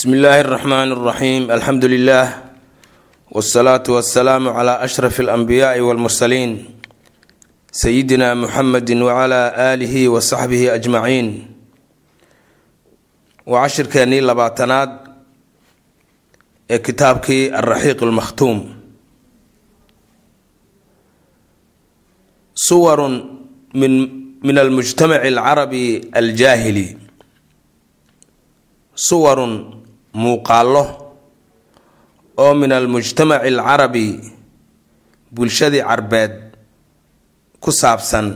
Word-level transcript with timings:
bsmi 0.00 0.16
illaahi 0.16 0.40
اraxmaan 0.40 0.88
اraxiim 0.92 1.42
alxamdu 1.50 1.86
lilah 1.88 2.26
wاsalaatu 3.30 3.94
wasalaamu 3.96 4.50
cla 4.50 4.80
ashraf 4.86 5.14
اlanbiyaai 5.20 5.80
wاlmursaliin 5.80 6.52
sayidina 7.70 8.34
muxamedi 8.34 8.94
wcla 8.98 9.42
aalihi 9.54 10.08
wa 10.08 10.20
saxbihi 10.20 10.70
ajmaciin 10.76 11.28
waa 13.46 13.62
cashirkeennii 13.68 14.20
labaatanaad 14.20 14.90
ee 16.70 16.78
kitaabkii 16.78 17.54
alraxiiq 17.60 18.02
اlmakhtuum 18.02 18.58
suwarun 22.66 23.14
min 23.74 23.92
min 24.42 24.56
almujtamaci 24.58 25.28
alcarabi 25.30 26.10
aljaahili 26.12 26.98
suwarun 28.94 29.79
muuqaallo 30.13 30.83
oo 32.37 32.53
min 32.53 32.71
almujtamaci 32.71 33.47
alcarabi 33.47 34.07
bulshadii 35.35 35.83
carbeed 35.89 36.33
ku 37.63 37.71
saabsan 37.71 38.27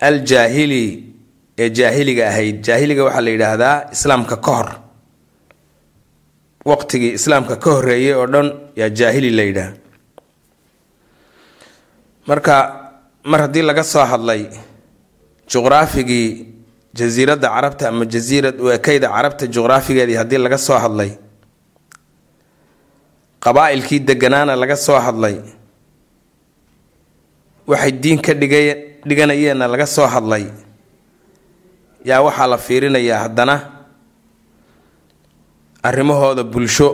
aljaahili 0.00 0.84
ee 1.58 1.68
jaahiliga 1.78 2.24
ahayd. 2.30 2.56
Jaahiliga 2.66 3.04
waxaa 3.04 3.20
la 3.26 3.30
yidhaahdaa 3.30 3.76
islaamka 3.92 4.36
ka 4.44 4.50
hor. 4.56 4.68
Waqtigii 6.64 7.12
islaamka 7.18 7.56
ka 7.56 7.70
horeeyay 7.76 8.14
oo 8.20 8.26
dhan 8.26 8.48
yaa 8.80 8.88
jaahili 8.98 9.30
la 9.38 9.42
yidhaah. 9.48 9.72
Marka 12.28 12.54
mar 13.24 13.40
haddii 13.44 13.62
laga 13.68 13.82
soo 13.84 14.04
hadlay 14.12 14.42
juqraafigii 15.52 16.28
jasiiradda 16.98 17.48
carabta 17.54 17.84
ama 17.88 18.04
jasiirad 18.14 18.56
u 18.60 18.66
ekeyda 18.76 19.08
carabta 19.14 19.44
juqraafigeedii 19.54 20.16
haddii 20.20 20.38
laga 20.44 20.58
soo 20.58 20.78
hadlay 20.84 21.10
qabaa-ilkii 23.44 24.00
deganaana 24.08 24.56
laga 24.62 24.76
soo 24.76 24.98
hadlay 25.06 25.36
waxay 27.70 27.92
diin 28.02 28.18
ka 28.26 28.32
dhiga 28.40 28.58
dhiganayeenna 29.08 29.66
laga 29.72 29.86
soo 29.86 30.06
hadlay 30.14 30.44
yaa 32.08 32.20
waxaa 32.26 32.46
la 32.52 32.58
fiirinayaa 32.66 33.20
haddana 33.24 33.54
arrimahooda 35.88 36.42
bulsho 36.52 36.88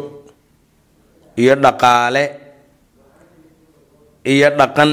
iyo 1.42 1.55
dhaqaale 1.65 2.23
iyo 4.33 4.48
dhaqan 4.61 4.91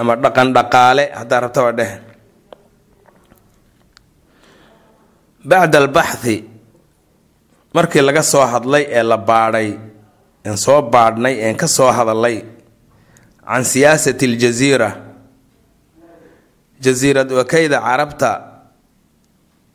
ama 0.00 0.12
dhaqan 0.24 0.48
dhaqaale 0.56 1.04
haddaa 1.18 1.40
rabtaba 1.44 1.72
dheh 1.78 1.92
bacda 5.44 5.78
albaxthi 5.78 6.36
markii 7.74 8.02
laga 8.06 8.22
soo 8.22 8.46
hadlay 8.52 8.84
ee 8.98 9.02
la 9.02 9.16
baadhay 9.16 9.68
een 10.44 10.56
soo 10.56 10.82
baadhnay 10.82 11.34
een 11.48 11.56
ka 11.56 11.66
soo 11.66 11.90
hadalay 11.98 12.36
can 13.46 13.64
siyaasati 13.64 14.24
aljasiira 14.30 14.90
jasiirad 16.84 17.30
wakeyda 17.32 17.80
carabta 17.80 18.30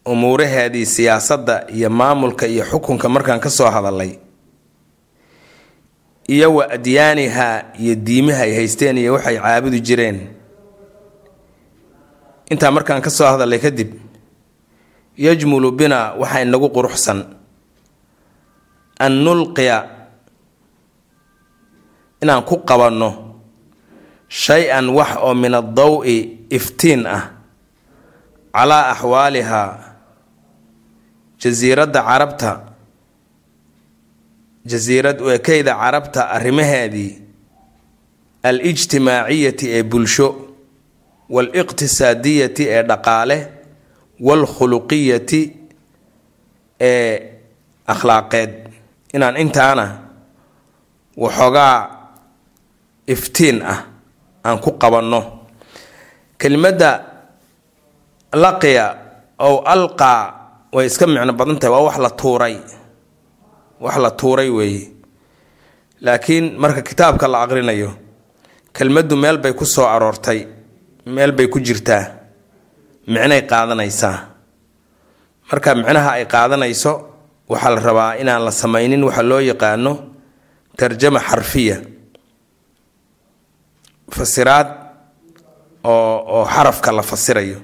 umuuraheedii 0.05 0.85
siyaasadda 0.85 1.55
iyo 1.75 1.89
maamulka 1.89 2.47
iyo 2.47 2.63
xukunka 2.65 3.09
markaan 3.09 3.39
ka 3.39 3.49
soo 3.49 3.69
hadalay 3.69 4.11
iyo 6.27 6.55
wa 6.55 6.63
adyaaniha 6.75 7.63
iyo 7.79 7.95
diimaha 7.95 8.43
ay 8.43 8.53
haysteen 8.55 8.97
iyo 8.97 9.13
waxay 9.13 9.37
caabudi 9.37 9.79
jireen. 9.81 10.19
Intaa 12.49 12.71
markaan 12.71 13.01
ka 13.01 13.09
soo 13.09 13.25
hadalay 13.27 13.59
kadib 13.59 13.89
yajmulu 15.25 15.69
bina 15.79 15.99
waxaa 16.21 16.41
inagu 16.45 16.69
quruxsan. 16.75 17.19
An 19.05 19.13
nulqiya 19.25 19.77
inaan 22.23 22.43
ku 22.49 22.55
qabanno 22.69 23.09
shay-an 24.41 24.87
wax 24.97 25.11
oo 25.25 25.33
min 25.41 25.53
addaw-i 25.61 26.15
iftiin 26.57 27.03
ah 27.15 27.23
calaa 28.55 28.83
axwaalihaa 28.93 29.71
jasiiradda 31.41 32.01
carabta 32.09 32.51
jasiirad 34.71 35.17
u 35.23 35.27
ekeyda 35.37 35.73
carabta 35.81 36.21
arrimaheedii 36.35 37.11
al-ijtimaaciyati 38.49 39.65
ee 39.77 39.83
bulsho 39.91 40.27
waal-iqtisaadiyati 41.33 42.63
ee 42.75 42.83
dhaqaale 42.89 43.37
waalkhuluqiyati 44.27 45.41
ee 46.81 47.13
akhlaaqeed 47.93 48.51
inaan 49.15 49.37
intaana 49.43 49.85
waxoogaa 51.23 51.75
iftiin 53.13 53.57
ah 53.73 53.79
aan 54.47 54.59
ku 54.63 54.71
qabanno 54.81 55.21
kelimadda 56.41 56.89
laqiya 58.43 58.85
ow 59.39 59.55
alqaa 59.73 60.21
way 60.75 60.85
iska 60.87 61.07
micno 61.07 61.33
badan 61.39 61.57
tahay 61.59 61.73
waa 61.75 61.85
wax 61.89 61.97
la 62.05 62.09
tuuray 62.21 62.55
wax 63.83 63.95
la 64.03 64.11
tuuray 64.11 64.49
weeye 64.57 64.83
laakiin 66.05 66.45
marka 66.61 66.81
kitaabka 66.81 67.27
la 67.27 67.37
aqrinayo 67.43 67.91
kelmaddu 68.75 69.15
meel 69.15 69.37
bay 69.43 69.53
ku 69.53 69.65
soo 69.65 69.85
aroortay 69.95 70.39
meel 71.05 71.31
bay 71.31 71.47
ku 71.47 71.59
jirtaa 71.59 72.03
micnay 73.11 73.41
qaadanaysaa. 73.51 74.15
Marka 75.51 75.69
micnaha 75.75 76.11
ay 76.17 76.25
qaadanayso 76.33 76.91
waxaa 77.51 77.73
la 77.75 77.81
rabaa 77.87 78.11
inaan 78.21 78.43
la 78.47 78.51
samaynin 78.61 79.03
waxa 79.07 79.23
loo 79.29 79.41
yaqaano 79.49 79.91
tarjama 80.77 81.19
xarfiya. 81.29 81.77
Fasiraad 84.11 84.67
oo 85.83 86.15
oo 86.35 86.45
xarafka 86.45 86.91
la 86.91 87.01
fasirayo. 87.03 87.57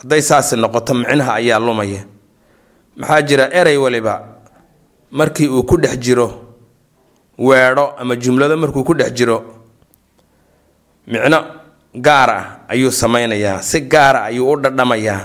Hadday 0.00 0.22
saasi 0.22 0.56
noqoto 0.56 0.94
micnaha 0.94 1.32
ayaa 1.40 1.58
lumaya. 1.66 2.02
Maxaa 2.96 3.22
jira 3.22 3.44
erey 3.52 3.76
waliba 3.76 4.14
markii 5.10 5.48
uu 5.48 5.62
ku 5.64 5.76
dhex 5.76 5.98
jiro 5.98 6.26
weedho 7.38 7.94
ama 7.98 8.16
jumlado 8.16 8.56
markuu 8.56 8.84
ku 8.84 8.94
dhex 8.94 9.12
jiro 9.12 9.36
micno 11.06 11.38
gaar 11.94 12.30
ah 12.30 12.44
ayuu 12.68 12.90
sameynayaa 12.92 13.62
si 13.62 13.80
gaara 13.80 14.24
ayuu 14.30 14.52
u 14.52 14.56
dhadhamayaa 14.62 15.20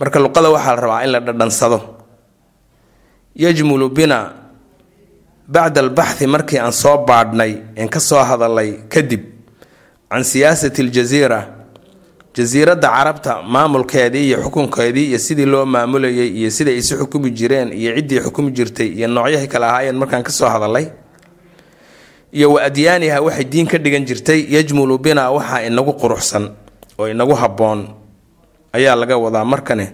marka 0.00 0.18
luqada 0.20 0.50
waxaa 0.50 0.74
la 0.76 0.80
rabaa 0.82 1.04
in 1.04 1.10
la 1.12 1.20
dhadhansado. 1.20 1.78
Yajmulu 3.36 3.88
bina 3.90 4.18
bacda 5.48 5.80
albaxthi 5.80 6.26
markii 6.26 6.58
aan 6.58 6.72
soo 6.72 7.04
baadhnay 7.06 7.52
een 7.76 7.88
ka 7.88 8.00
soo 8.00 8.22
hadalay 8.22 8.70
kadib 8.88 9.22
can 10.10 10.22
siyaasati 10.24 10.82
aljasiira 10.82 11.40
jasiiradda 12.34 12.88
carabta 12.88 13.42
maamulkeedii 13.42 14.24
iyo 14.28 14.38
xukunkeedii 14.42 15.06
iyo 15.10 15.18
sidii 15.18 15.46
loo 15.46 15.64
maamulayay 15.66 16.28
iyo 16.38 16.50
siday 16.50 16.76
isu 16.78 16.96
xukumi 16.98 17.30
jireen 17.30 17.72
iyo 17.72 17.94
ciddii 17.96 18.20
xukumi 18.20 18.50
jirtay 18.52 18.88
iyo 18.98 19.08
noocyahay 19.08 19.46
kale 19.48 19.66
ahaayeen 19.66 19.96
markaan 19.98 20.22
ka 20.22 20.30
soo 20.32 20.48
hadalay 20.48 20.86
iyo 22.34 22.52
wa 22.54 22.60
adyaaniha 22.68 23.22
waxay 23.26 23.44
diin 23.52 23.66
ka 23.70 23.78
dhigan 23.78 24.04
jirtay 24.08 24.40
yajmulu 24.54 24.98
bina 24.98 25.30
waxaa 25.30 25.62
inagu 25.70 25.92
quruxsan 26.00 26.44
oo 26.98 27.06
inagu 27.08 27.34
habboon 27.42 27.80
ayaa 28.76 28.96
laga 29.00 29.16
wadaa 29.24 29.44
markane 29.46 29.86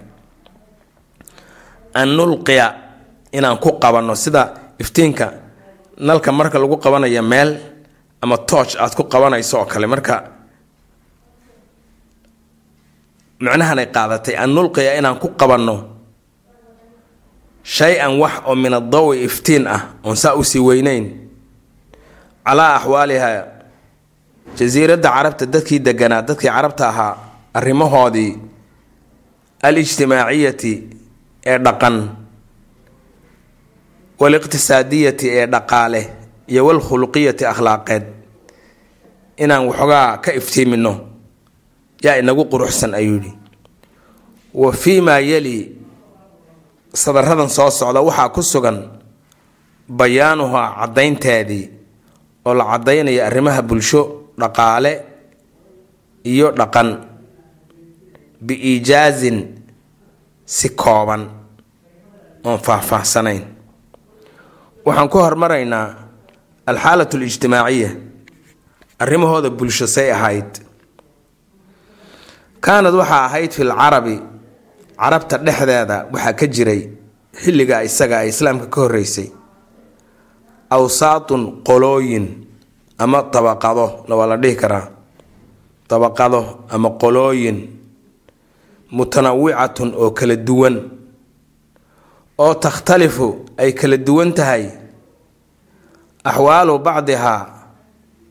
an 2.01 2.09
nulqiya 2.17 2.67
inaan 3.37 3.59
ku 3.61 3.71
qabanno 3.83 4.15
sida 4.17 4.43
iftiinka 4.83 5.27
nalka 6.01 6.33
marka 6.33 6.57
lagu 6.59 6.77
qabanayo 6.85 7.23
meel 7.23 7.51
ama 8.23 8.37
tooch 8.49 8.73
aad 8.81 8.93
ku 8.97 9.05
qabanayso 9.13 9.55
oo 9.61 9.67
kale 9.73 9.87
marka 9.87 10.15
micnahanay 13.41 13.87
qaadatay 13.95 14.35
an 14.43 14.51
nulqiya 14.55 14.97
inaan 15.01 15.17
ku 15.23 15.29
qabanno 15.41 15.77
shay-an 17.65 18.13
wax 18.23 18.35
oo 18.49 18.55
min 18.57 18.73
adawi 18.81 19.25
iftiin 19.29 19.65
ah 19.69 19.83
oon 20.05 20.17
saa 20.17 20.35
u 20.37 20.45
sii 20.45 20.61
weyneyn 20.69 21.05
calaa 22.47 22.75
axwaaliha 22.77 23.29
jasiiradda 24.59 25.09
carabta 25.17 25.45
dadkii 25.47 25.79
deganaa 25.87 26.23
dadkii 26.29 26.51
carabta 26.57 26.85
ahaa 26.89 27.15
arrimahoodii 27.59 28.33
al-ijtimaaciyati 29.69 30.73
ee 31.51 31.59
dhaqan 31.67 31.97
waliqtisaadiyati 34.21 35.27
ee 35.39 35.47
dhaqaale 35.47 36.03
iyo 36.53 36.63
walkhuluqiyati 36.67 37.45
akhlaaqeed. 37.53 38.05
Inaan 39.43 39.67
waxoogaa 39.69 40.19
ka 40.25 40.31
iftiimino 40.41 40.93
yaa 42.05 42.17
inagu 42.21 42.45
quruxsan 42.53 42.95
ayuu 42.95 43.15
yidhi. 43.17 43.33
Wa 44.55 44.73
fii 44.73 45.01
maa 45.01 45.19
yeli 45.31 45.57
sadaradan 46.95 47.49
soo 47.49 47.71
socda 47.71 48.01
waxaa 48.01 48.29
ku 48.35 48.43
sugan 48.43 48.79
bayaanuhaa 49.89 50.69
caddaynteedii 50.81 51.65
oo 52.51 52.55
la 52.59 52.65
caddaynaya 52.73 53.23
arrimaha 53.31 53.63
bulsho 53.63 54.03
dhaqaale 54.41 54.93
iyo 56.33 56.49
dhaqan. 56.59 56.89
Biiijaazin 58.47 59.39
si 60.45 60.69
kooban 60.83 61.23
oon 62.45 62.59
faahfaahsanayn 62.67 63.43
waxaan 64.87 65.09
ku 65.13 65.19
hormaraynaa 65.25 65.87
alxaalat 66.71 67.13
alijtimaaciya 67.15 67.91
arrimahooda 69.03 69.51
bulsho 69.59 69.87
say 69.87 70.09
ahayd. 70.17 70.51
Kaanad 72.65 72.95
waxaa 73.01 73.25
ahayd 73.29 73.53
fil 73.53 73.73
carabi 73.81 74.17
carabta 75.01 75.37
dhexdeeda 75.47 75.97
waxaa 76.13 76.33
ka 76.41 76.47
jiray 76.55 76.81
xilliga 77.43 77.77
isaga 77.89 78.17
ay 78.25 78.29
islaamka 78.33 78.67
ka 78.73 78.79
horreysay 78.85 79.29
awsaatun 80.71 81.43
qolooyin 81.67 82.27
ama 82.99 83.23
dabaqado 83.33 83.87
waa 84.09 84.27
la 84.31 84.37
dhihi 84.37 84.57
karaa. 84.57 84.87
Dabaqado 85.91 86.41
ama 86.75 86.91
qolooyin 87.03 87.59
mutanawicatun 88.91 89.95
oo 90.03 90.11
kala 90.11 90.37
duwan 90.37 90.77
oo 92.39 92.55
takhtalifu 92.55 93.29
ay 93.59 93.73
kala 93.73 93.97
duwan 93.97 94.33
tahay. 94.35 94.65
Axwaalu 96.25 96.79
bacdihaa 96.79 97.41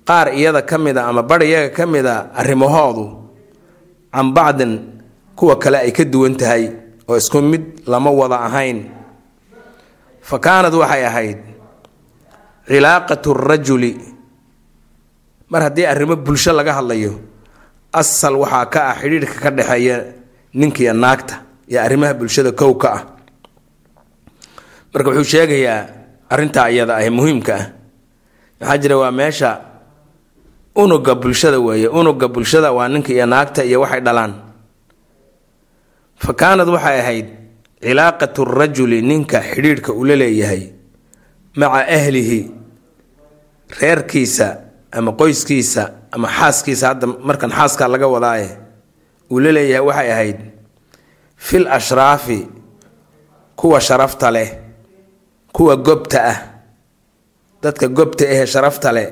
qaar 0.07 0.27
iyada 0.37 0.61
ka 0.61 0.77
mid 0.77 0.97
a 0.97 1.09
ama 1.09 1.21
bar 1.23 1.41
iyaga 1.43 1.69
ka 1.77 1.85
mid 1.85 2.05
a 2.05 2.29
arrimahoodu 2.39 3.05
can 4.13 4.27
bacdin 4.33 4.73
kuwa 5.35 5.55
kale 5.57 5.77
ay 5.85 5.91
ka 5.91 6.03
duwan 6.05 6.35
tahay 6.37 6.63
oo 7.09 7.17
isku 7.17 7.41
mid 7.41 7.63
lama 7.87 8.11
wada 8.11 8.37
ahayn. 8.47 8.79
Fa 10.21 10.37
kaanad 10.39 10.73
waxay 10.73 11.03
ahayd 11.05 11.39
cilaaqatu 12.69 13.33
rajuli 13.33 13.91
mar 15.49 15.61
haddii 15.65 15.85
arrimo 15.89 16.15
bulsho 16.15 16.53
laga 16.53 16.73
hadlayo 16.77 17.13
asal 17.93 18.35
waxaa 18.43 18.65
ka 18.73 18.79
ah 18.93 18.95
xidhiidhka 19.01 19.37
ka 19.43 19.49
dhexeeya 19.57 19.95
ninkiiyo 20.53 20.93
naagta 20.93 21.35
iyo 21.69 21.79
arrimaha 21.81 22.13
bulshada 22.13 22.51
kow 22.53 22.73
ka 22.77 22.89
ah. 22.93 23.01
Marka 24.93 25.09
wuxuu 25.09 25.25
sheegayaa 25.33 25.79
arrintaa 26.29 26.69
iyada 26.69 26.93
ah 26.97 27.09
muhiimka 27.09 27.53
ah. 27.57 27.65
Maxaa 28.61 28.77
jira 28.81 28.95
waa 29.01 29.11
meesha 29.11 29.49
unuga 30.75 31.15
bulshada 31.15 31.59
weeye. 31.59 31.87
Unuga 31.89 32.27
bulshada 32.27 32.71
waa 32.71 32.87
ninka 32.87 33.13
iyo 33.13 33.25
naagta 33.25 33.63
iyo 33.65 33.81
waxay 33.81 34.01
dhalaan. 34.01 34.33
Fa 36.17 36.33
kaanad 36.33 36.67
waxay 36.69 36.99
ahayd 37.01 37.27
cilaaqatu 37.81 38.45
rajuli 38.45 39.01
ninka 39.01 39.41
xidhiidhka 39.41 39.93
uu 39.93 40.05
la 40.05 40.15
leeyahay 40.15 40.63
maca 41.55 41.85
ahlihi 41.97 42.39
reerkiisa 43.69 44.57
ama 44.91 45.11
qoyskiisa 45.13 45.89
ama 46.11 46.27
xaaskiisa 46.27 46.87
hadda 46.87 47.07
markan 47.07 47.51
xaaskaa 47.51 47.87
laga 47.87 48.07
wadaaye 48.07 48.49
uu 49.31 49.39
la 49.39 49.81
waxay 49.81 50.11
ahayd 50.11 50.39
fil 51.35 51.67
ashraafi 51.67 52.47
kuwa 53.55 53.81
sharafta 53.81 54.31
leh 54.31 54.49
kuwa 55.53 55.75
gobta 55.75 56.19
ah. 56.25 56.39
Dadka 57.61 57.87
gobta 57.87 58.23
ahee 58.23 58.45
sharafta 58.47 58.91
leh 58.93 59.07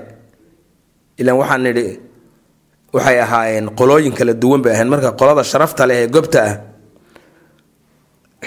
ilaan 1.19 1.37
waxaan 1.37 1.63
nidhi 1.63 1.99
waxay 2.93 3.19
ahaayeen 3.19 3.69
qolooyin 3.75 4.13
kala 4.15 4.33
duwan 4.33 4.61
bay 4.61 4.71
ahayn. 4.73 4.87
Marka 4.87 5.11
qolada 5.11 5.43
sharafta 5.43 5.87
leh 5.87 5.97
ee 6.03 6.07
gobta 6.07 6.39
ah 6.43 6.53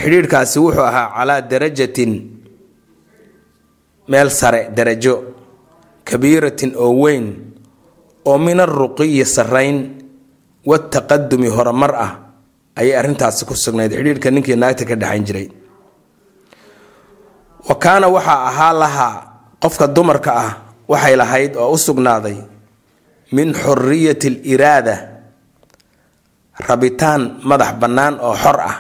xidhiidhkaasi 0.01 0.59
wuxuu 0.65 0.87
ahaa 0.91 1.13
calaa 1.17 1.41
darajatin 1.51 2.13
meel 4.09 4.31
sare 4.31 4.71
darajo 4.77 5.15
kabiiratin 6.09 6.73
oo 6.77 6.93
weyn 7.03 7.27
oo 8.27 8.39
min 8.39 8.61
alruqiyi 8.61 9.25
sarrayn 9.25 9.79
wataqadumi 10.67 11.49
horumar 11.57 11.93
ah 12.07 12.13
ayay 12.77 12.95
arrintaasi 13.01 13.45
ku 13.49 13.55
sugnayd. 13.55 13.93
Xidhiidhka 13.93 14.29
ninkii 14.31 14.57
naagta 14.57 14.85
ka 14.89 14.95
dhexayn 14.97 15.25
jiray. 15.27 15.49
Wa 17.69 17.75
kaana 17.77 18.07
waxaa 18.09 18.41
ahaa 18.51 18.73
lahaa 18.83 19.15
qofka 19.63 19.87
dumarka 19.87 20.31
ah 20.45 20.53
waxay 20.89 21.15
lahayd 21.17 21.53
oo 21.57 21.73
u 21.73 21.79
sugnaaday 21.79 22.37
min 23.33 23.53
xuriyati 23.55 24.29
aliraada 24.29 24.97
rabitaan 26.69 27.41
madax 27.49 27.73
bannaan 27.81 28.15
oo 28.21 28.35
xor 28.37 28.59
ah. 28.61 28.77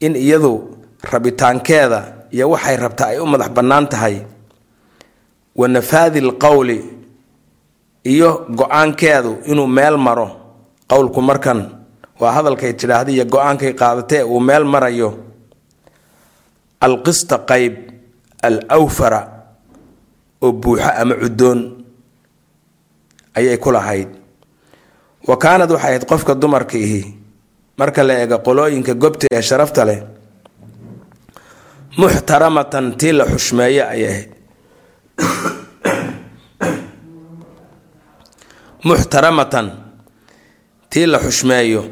In 0.00 0.14
iyadu 0.14 0.52
rabitaankeeda 1.02 2.00
iyo 2.30 2.50
waxay 2.54 2.76
rabta 2.78 3.04
ay 3.12 3.18
u 3.18 3.26
madax 3.26 3.50
bannaan 3.56 3.88
tahay 3.92 4.22
wa 5.58 5.66
nafaadi 5.68 6.20
lqowli 6.28 6.78
iyo 8.12 8.30
go'aankeedu 8.58 9.32
inuu 9.50 9.66
meel 9.66 9.96
maro. 10.06 10.28
Qowlku 10.90 11.20
markan 11.22 11.60
waa 12.20 12.32
hadalkay 12.36 12.72
tidhaahda 12.80 13.10
iyo 13.12 13.24
go'aankay 13.34 13.72
qaadatee 13.80 14.22
uu 14.22 14.40
meel 14.40 14.64
marayo. 14.64 15.10
Alqista 16.80 17.36
qayb 17.50 17.74
al 18.42 18.56
awfara 18.76 19.20
oo 20.42 20.52
buuxo 20.52 20.90
ama 21.02 21.14
cuddoon 21.22 21.60
ayay 23.34 23.58
ku 23.58 23.70
lahayd. 23.74 24.08
Wa 25.28 25.36
kaanad 25.36 25.70
waxay 25.70 25.90
ahayd 25.90 26.04
qofka 26.10 26.34
dumarka 26.34 26.78
ihi 26.78 27.02
marka 27.78 28.02
la 28.06 28.14
eego 28.22 28.38
qolooyinka 28.46 28.94
gobta 28.94 29.26
ee 29.32 29.42
sharafta 29.42 29.84
leh 29.84 30.00
muxtaramatan 31.98 32.86
tii 32.98 33.12
la 33.18 33.24
xushmeeye 33.26 33.82
ayay 33.82 34.06
ahayd 34.12 34.30
muxtaramatan 38.84 39.66
tii 40.90 41.06
la 41.06 41.18
xushmeeyo 41.18 41.82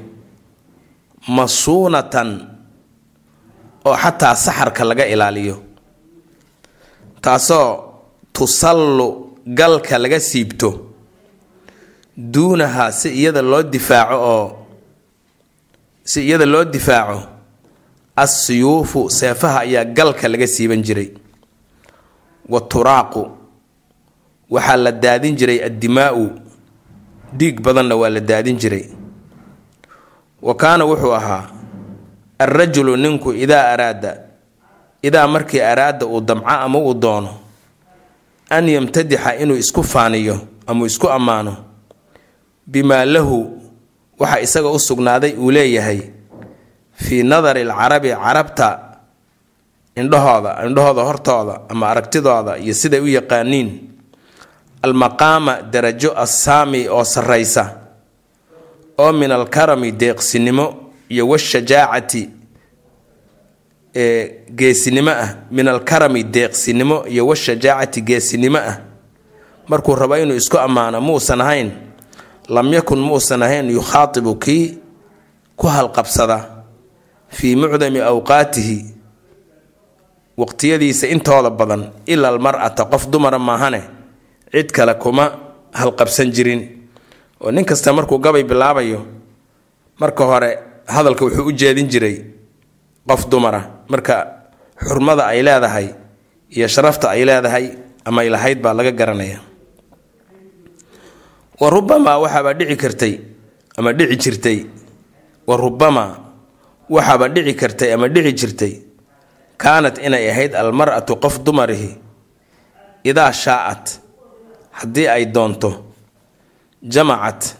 masuunatan 1.37 2.31
oo 3.85 3.97
xataa 4.03 4.35
saxarka 4.35 4.85
laga 4.85 5.05
ilaaliyo. 5.07 5.57
Taasoo 7.23 7.69
tusallu 8.33 9.07
galka 9.59 9.99
laga 9.99 10.21
siibto 10.21 10.71
duunaha 12.33 12.93
si 12.93 13.09
iyada 13.21 13.43
loo 13.43 13.63
difaaco 13.63 14.17
oo 14.35 14.47
si 16.05 16.21
iyada 16.27 16.47
loo 16.47 16.65
difaaco 16.65 17.19
assiyuufu 18.17 19.11
seefaha 19.11 19.61
ayaa 19.61 19.85
galka 19.85 20.29
laga 20.29 20.47
siiban 20.47 20.83
jiray 20.87 21.11
wa 22.49 22.61
turaaqu 22.61 23.23
waxaa 24.51 24.77
la 24.77 24.93
daadin 24.93 25.37
jiray 25.37 25.65
addimaa'u. 25.65 26.25
Dhiig 27.37 27.61
badanna 27.61 27.97
waa 27.97 28.09
la 28.11 28.21
daadin 28.21 28.57
jiray. 28.59 28.85
Wa 30.43 30.55
kaana 30.55 30.85
wuxuu 30.85 31.13
ahaa 31.15 31.45
alrajulu 32.39 32.97
ninku 32.97 33.33
idaa 33.33 33.73
araada 33.73 34.13
idaa 35.03 35.27
markii 35.27 35.61
araada 35.61 36.07
uu 36.07 36.21
damco 36.21 36.47
ama 36.49 36.79
uu 36.79 36.95
doono 36.95 37.31
an 38.51 38.69
yamtadixa 38.69 39.37
inuu 39.37 39.57
isku 39.57 39.83
faaniyo 39.85 40.41
ama 40.67 40.87
isku 40.87 41.09
ammaano 41.11 41.57
bimaa 42.67 43.05
lahu 43.05 43.63
waxa 44.19 44.41
isaga 44.41 44.69
u 44.71 44.79
sugnaaday 44.79 45.33
uu 45.33 45.51
leeyahay 45.51 46.01
fii 46.93 47.23
nadari 47.23 47.61
alcarabi 47.61 48.11
carabta 48.11 48.81
indhahooda 49.97 50.67
indhahooda 50.67 51.03
hortooda 51.03 51.61
ama 51.69 51.89
aragtidooda 51.89 52.59
iyo 52.59 52.75
siday 52.75 53.01
u 53.01 53.07
yaqaaniin 53.09 53.69
almaqaama 54.83 55.63
darajo 55.63 56.13
assaami 56.17 56.89
oo 56.89 57.05
sarraysa 57.05 57.71
oo 58.99 59.13
min 59.13 59.33
alkarami 59.33 59.93
deeqsinimo 59.93 60.67
iyo 61.09 61.29
washajaacati 61.29 62.31
ee 63.95 64.45
geesinimo 64.55 65.11
ah 65.11 65.29
min 65.51 65.69
alkarami 65.69 66.23
deeqsinimo 66.25 67.05
iyo 67.09 67.27
washajaacati 67.27 68.01
geesinimo 68.01 68.59
ah. 68.59 68.77
Markuu 69.69 69.95
rabo 69.95 70.17
inuu 70.17 70.37
isku 70.37 70.59
ammaano 70.59 71.01
muusan 71.01 71.41
ahayn 71.41 71.71
lam 72.49 72.73
yakun 72.73 73.01
muusan 73.01 73.43
ahayn 73.43 73.71
yukhaatibu 73.71 74.35
kii 74.35 74.79
ku 75.57 75.67
halqabsada 75.67 76.49
fii 77.29 77.57
mucdami 77.57 78.01
awqaatihi 78.01 78.96
waqtiyadiisa 80.37 81.07
intooda 81.09 81.51
badan 81.51 81.93
ila 82.07 82.29
almar'ata 82.29 82.85
qof 82.93 83.09
dumara 83.09 83.39
maahane 83.39 83.81
cid 84.53 84.71
kale 84.73 84.95
kuma 85.01 85.25
halqabsan 85.73 86.33
jirin. 86.33 86.61
Oo 87.41 87.51
nin 87.51 87.65
kasta 87.65 87.93
markuu 87.93 88.19
gabay 88.19 88.45
bilaabayo 88.45 89.01
marka 90.01 90.25
hore 90.25 90.51
hadalka 90.89 91.25
wuxuu 91.25 91.49
u 91.49 91.53
jeedin 91.53 91.89
jiray 91.89 92.17
qof 93.09 93.29
dumara. 93.29 93.85
Marka 93.89 94.15
xurmada 94.81 95.27
ay 95.33 95.43
leedahay 95.43 95.89
iyo 96.51 96.69
sharafta 96.69 97.11
ay 97.11 97.25
leedahay 97.25 97.67
ama 98.05 98.21
ay 98.23 98.29
lahayd 98.31 98.61
baa 98.63 98.73
laga 98.77 98.93
garanaya. 98.93 99.41
Wa 101.61 101.71
rubamaa 101.71 102.19
waxaaba 102.21 102.53
dhici 102.55 102.77
kartay 102.77 103.15
ama 103.77 103.93
dhici 103.93 104.17
jirtay. 104.17 104.59
Wa 105.49 105.57
rubamaa 105.57 106.13
waxaaba 106.89 107.29
dhici 107.29 107.55
kartay 107.57 107.93
ama 107.93 108.09
dhici 108.09 108.33
jirtay 108.33 108.73
kaanat 109.57 109.99
inay 109.99 110.29
ahayd 110.31 110.53
almar-atu 110.55 111.17
qof 111.25 111.41
dumarihi 111.45 111.91
idaa 113.05 113.33
shaacat 113.33 114.01
haddii 114.79 115.09
ay 115.09 115.25
doonto 115.35 115.71
jamacat 116.95 117.57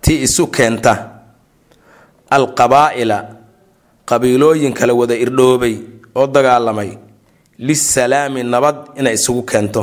tii 0.00 0.22
isu 0.26 0.46
keenta 0.56 0.92
alqabaa'ila 2.30 3.18
qabiilooyin 4.10 4.72
kala 4.78 4.92
wada 4.94 5.14
irdhoobay 5.24 5.74
oo 6.14 6.26
dagaalamay 6.26 6.90
lisalaami 7.58 8.42
nabad 8.42 8.76
inay 9.00 9.14
isugu 9.18 9.42
keento 9.50 9.82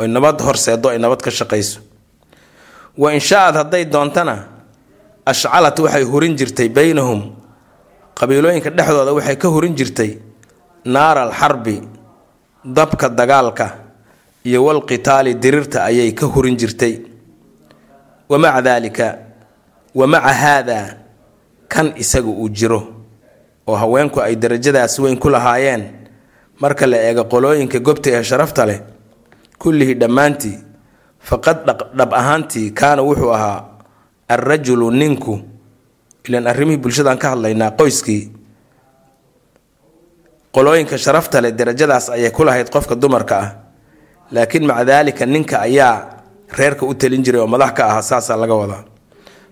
oy 0.00 0.08
nabad 0.08 0.40
horseedo 0.46 0.88
ay 0.88 0.98
nabad 0.98 1.20
ka 1.22 1.30
shaqayso. 1.30 1.78
Wa 2.98 3.12
insha-ad 3.14 3.54
hadday 3.56 3.84
doontana 3.84 4.48
ashcalat 5.26 5.78
waxay 5.78 6.02
hurin 6.04 6.34
jirtay 6.36 6.68
beynahum 6.68 7.20
qabiilooyinka 8.18 8.70
dhexdooda 8.76 9.12
waxay 9.16 9.36
ka 9.36 9.48
hurin 9.48 9.74
jirtay 9.78 10.10
naara 10.84 11.22
alxarbi 11.22 11.80
dabka 12.64 13.08
dagaalka 13.08 13.66
iyo 14.44 14.64
walqitaali 14.64 15.34
dirirta 15.34 15.84
ayay 15.84 16.12
ka 16.14 16.26
hurin 16.26 16.56
jirtay. 16.56 17.00
Wa 18.28 18.38
maca 18.38 18.62
daalika 18.62 19.18
wa 19.94 20.06
maca 20.06 20.32
haadaa 20.34 20.86
kan 21.68 21.92
isaga 21.96 22.28
uu 22.28 22.48
jiro 22.48 22.80
oo 23.66 23.76
haweenku 23.76 24.20
ay 24.20 24.36
darajadaas 24.36 24.98
weyn 24.98 25.18
ku 25.18 25.28
lahaayeen. 25.30 25.84
Marka 26.60 26.86
la 26.86 26.96
eego 26.96 27.24
qolooyinka 27.24 27.78
gobta 27.80 28.10
ee 28.10 28.22
sharafta 28.22 28.66
leh 28.66 28.80
kullihii 29.58 29.94
dhammaantii 29.94 30.58
faqad 31.20 31.58
dhab 31.96 32.10
ahaantii 32.14 32.70
kaana 32.70 33.02
wuxuu 33.02 33.30
ahaa 33.34 33.64
alrajulu 34.28 34.90
ninku. 34.90 35.40
Ilaan 36.28 36.46
arrimihii 36.46 36.78
bulshadaan 36.82 37.18
ka 37.18 37.28
hadlaynaa 37.34 37.70
qoyskii 37.70 38.30
qolooyinka 40.54 40.98
sharafta 40.98 41.40
leh 41.40 41.52
darajadaas 41.52 42.08
ayay 42.12 42.30
ku 42.30 42.44
lahayd 42.44 42.68
qofka 42.70 42.94
dumarka 42.94 43.36
ah. 43.40 43.48
Laakiin 44.32 44.64
maca 44.66 44.84
daalika 44.84 45.26
ninka 45.26 45.60
ayaa 45.60 46.24
reerka 46.58 46.86
u 46.86 46.94
talin 46.94 47.22
jiray 47.24 47.40
oo 47.40 47.46
madax 47.46 47.72
ka 47.76 47.82
ahaa 47.86 48.02
saasaa 48.02 48.36
laga 48.36 48.54
wadaa. 48.54 48.84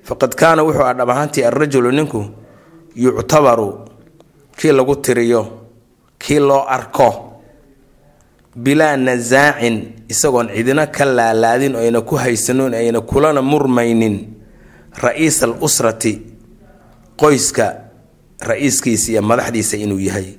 Faqad 0.04 0.34
kaana 0.34 0.62
wuxuu 0.64 0.84
ah 0.84 0.94
dhab 0.94 1.10
ahaantii 1.10 1.44
alrajulu 1.44 1.90
ninku 1.92 2.20
yuctabaru 2.96 3.84
kii 4.56 4.72
lagu 4.72 4.96
tiriyo 4.96 5.42
kii 6.18 6.38
loo 6.40 6.64
arko 6.68 7.08
bilaa 8.56 8.96
nasaacin 8.96 10.04
isagoon 10.08 10.48
cidina 10.48 10.86
ka 10.86 11.04
laalaadin 11.04 11.76
ayna 11.76 12.00
ku 12.00 12.16
haysanin 12.16 12.74
ayna 12.74 13.00
kulana 13.00 13.42
murmaynin. 13.42 14.36
Ra'iis 15.02 15.42
al 15.44 15.54
usrati 15.60 16.20
qoyska 17.16 17.66
ra'iiskiisa 18.40 19.12
iyo 19.12 19.22
madaxdiisa 19.22 19.76
inuu 19.76 20.00
yahay 20.00 20.34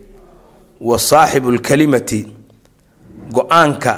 wa 0.81 0.99
saaxibu 0.99 1.51
lkalimati 1.51 2.27
go'aanka 3.31 3.93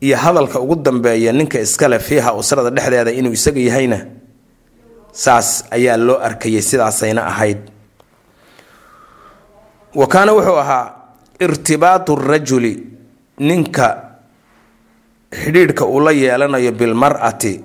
iyo 0.00 0.16
hadalka 0.16 0.60
ugu 0.60 0.76
dambeeya 0.76 1.32
ninka 1.32 1.60
iskale 1.60 1.98
fiiha 1.98 2.34
usrada 2.34 2.70
dhexdeeda 2.70 3.10
inuu 3.12 3.32
isaga 3.32 3.60
yahayna 3.60 3.98
saas 5.12 5.64
ayaa 5.70 5.96
loo 5.96 6.18
arkayay 6.18 6.62
sidaasayna 6.62 7.26
ahayd. 7.26 7.58
Wa 9.94 10.06
kaana 10.06 10.32
wuxuu 10.32 10.56
ahaa 10.58 10.94
irtibaatu 11.40 12.16
rajuli 12.16 12.86
ninka 13.38 13.86
xidhiidhka 15.32 15.84
uu 15.86 16.00
la 16.00 16.12
yeelanayo 16.12 16.72
bilmar'ati 16.72 17.60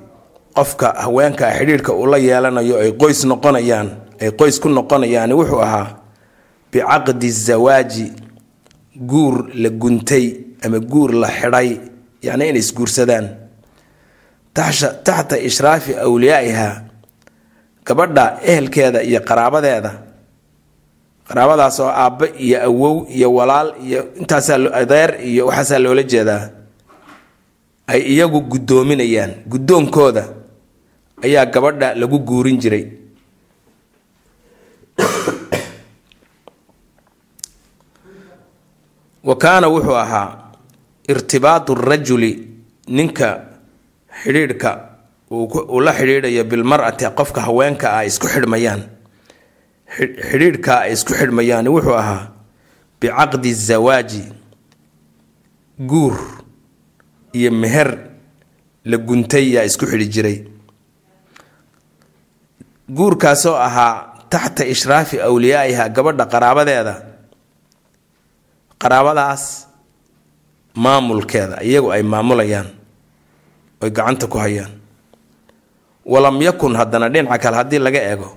qofka 0.55 0.87
haweenka 1.03 1.51
xidhiidhka 1.57 1.93
uu 1.93 2.05
la 2.05 2.17
yeelanayo 2.17 2.75
ay 2.79 2.91
qoys 2.91 3.23
noqonayaan 3.25 3.89
ay 4.21 4.31
qoys 4.39 4.59
ku 4.61 4.69
noqonayaan 4.69 5.31
wuxuu 5.33 5.61
ahaa 5.61 5.87
bicaqdi 6.71 7.29
zawaaji 7.31 8.05
guur 8.95 9.49
la 9.53 9.69
guntay 9.69 10.25
ama 10.65 10.79
guur 10.79 11.11
la 11.13 11.27
xidhay 11.27 11.69
yacni 12.21 12.49
inay 12.49 12.59
isguursadaan. 12.61 13.27
Taxta 14.53 15.37
ishraafi 15.37 15.95
awliyaa'iha 15.97 16.69
gabadha 17.85 18.25
ehelkeeda 18.45 19.01
iyo 19.03 19.19
qaraabadeeda. 19.21 19.91
Qaraabadaas 21.27 21.79
oo 21.79 21.89
iyo 22.37 22.57
awow 22.67 22.95
iyo 23.09 23.33
walaal 23.33 23.73
iyo 23.87 24.13
intaasaa 24.19 24.59
adeer 24.81 25.11
iyo 25.25 25.47
waxaasaa 25.47 25.79
loola 25.79 26.03
jeedaa. 26.03 26.49
Ay 27.87 28.01
iyagu 28.13 28.39
guddoominayaan. 28.41 29.31
Guddoonkooda 29.49 30.23
ayaa 31.23 31.45
gabadha 31.45 31.95
lagu 31.95 32.19
guurin 32.19 32.57
jiray 32.59 32.85
wa 39.23 39.35
kaana 39.37 39.67
wuxuu 39.67 39.95
ahaa 39.95 40.29
irtibaatu 41.07 41.75
rajuli 41.75 42.31
ninka 42.87 43.27
xidhiidhka 44.23 44.71
uu 45.31 45.79
la 45.85 45.93
xidhiidhayo 45.93 46.43
bilmar'ati 46.43 47.05
qofka 47.17 47.41
haweenka 47.41 47.87
ah 47.93 47.99
ay 48.03 48.07
isku 48.07 48.27
xidhmayaan. 48.27 48.81
Xidhiidhka 50.29 50.73
ay 50.85 50.91
isku 50.93 51.13
xidhmayaan 51.19 51.67
wuxuu 51.67 51.95
ahaa 52.03 52.31
bicaqdi 52.99 53.53
zawaaji 53.53 54.23
guur 55.91 56.15
iyo 57.33 57.51
meher 57.51 57.89
la 58.85 58.97
guntay 58.97 59.45
yaa 59.55 59.63
isku 59.69 59.85
xidhi 59.91 60.07
jiray. 60.13 60.37
Guurkaasoo 62.93 63.55
ahaa 63.55 63.93
taxta 64.29 64.63
ishraafi 64.65 65.17
awliyaa'iha 65.21 65.89
gabadha 65.89 66.25
qaraabadeeda 66.33 66.93
qaraabadaas 68.83 69.43
maamulkeeda 70.75 71.57
iyagu 71.63 71.91
ay 71.95 72.03
maamulayaan 72.03 72.67
oy 73.83 73.89
gacanta 73.89 74.27
ku 74.27 74.37
hayaan. 74.37 74.71
Walam 76.05 76.35
yakun 76.41 76.75
haddana 76.75 77.07
dhinaca 77.09 77.39
kale 77.43 77.55
haddii 77.63 77.79
laga 77.79 77.99
eego 78.09 78.29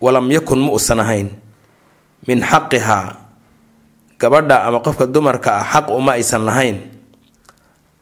walam 0.00 0.24
yakun 0.32 0.60
ma 0.66 0.70
usan 0.72 1.00
ahayn 1.04 1.28
min 2.26 2.40
xaqihaa 2.40 3.16
gabadha 4.18 4.56
ama 4.66 4.80
qofka 4.80 5.06
dumarka 5.06 5.50
ah 5.60 5.64
xaq 5.72 5.86
uma 5.98 6.12
aysan 6.16 6.44
lahayn 6.48 6.78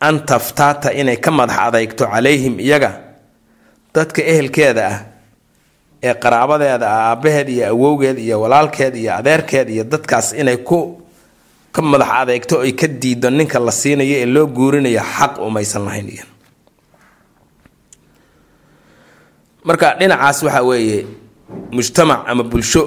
an 0.00 0.16
taftaata 0.28 0.92
inay 1.00 1.16
ka 1.24 1.30
madax 1.34 1.58
adeygto 1.66 2.04
calayhim 2.12 2.60
iyaga 2.60 2.90
dadka 3.94 4.22
ehelkeeda 4.32 4.82
ah 4.92 4.98
ee 6.02 6.14
qaraabadeeda 6.22 6.86
ah 6.88 7.02
aabbaheed 7.10 7.48
iyo 7.48 7.64
awowgeed 7.74 8.18
iyo 8.22 8.36
walaalkeed 8.40 8.94
iyo 9.02 9.12
adeerkeed 9.18 9.68
iyo 9.74 9.84
dadkaas 9.84 10.32
inay 10.40 10.56
ku 10.68 10.78
ka 11.74 11.80
madax 11.90 12.10
adeegto 12.20 12.54
ay 12.64 12.72
ka 12.80 12.86
diido 13.02 13.28
ninka 13.30 13.58
la 13.66 13.72
siinayo 13.80 14.14
ee 14.22 14.26
loo 14.34 14.46
guurinayo 14.56 15.02
xaq 15.16 15.32
umaysan 15.46 15.82
lahayn 15.86 16.08
iyan 16.14 16.28
marka 19.68 19.88
dhinacaas 19.98 20.38
waxaa 20.46 20.64
weeye 20.68 20.98
mujtamac 21.76 22.20
ama 22.30 22.42
bulsho 22.52 22.82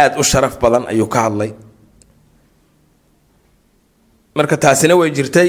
aada 0.00 0.14
u 0.20 0.24
sharaf 0.30 0.54
badan 0.62 0.84
ayuu 0.92 1.08
ka 1.14 1.20
hadlay. 1.28 1.50
Marka 4.36 4.56
taasina 4.62 4.94
way 5.00 5.10
jirtay 5.16 5.48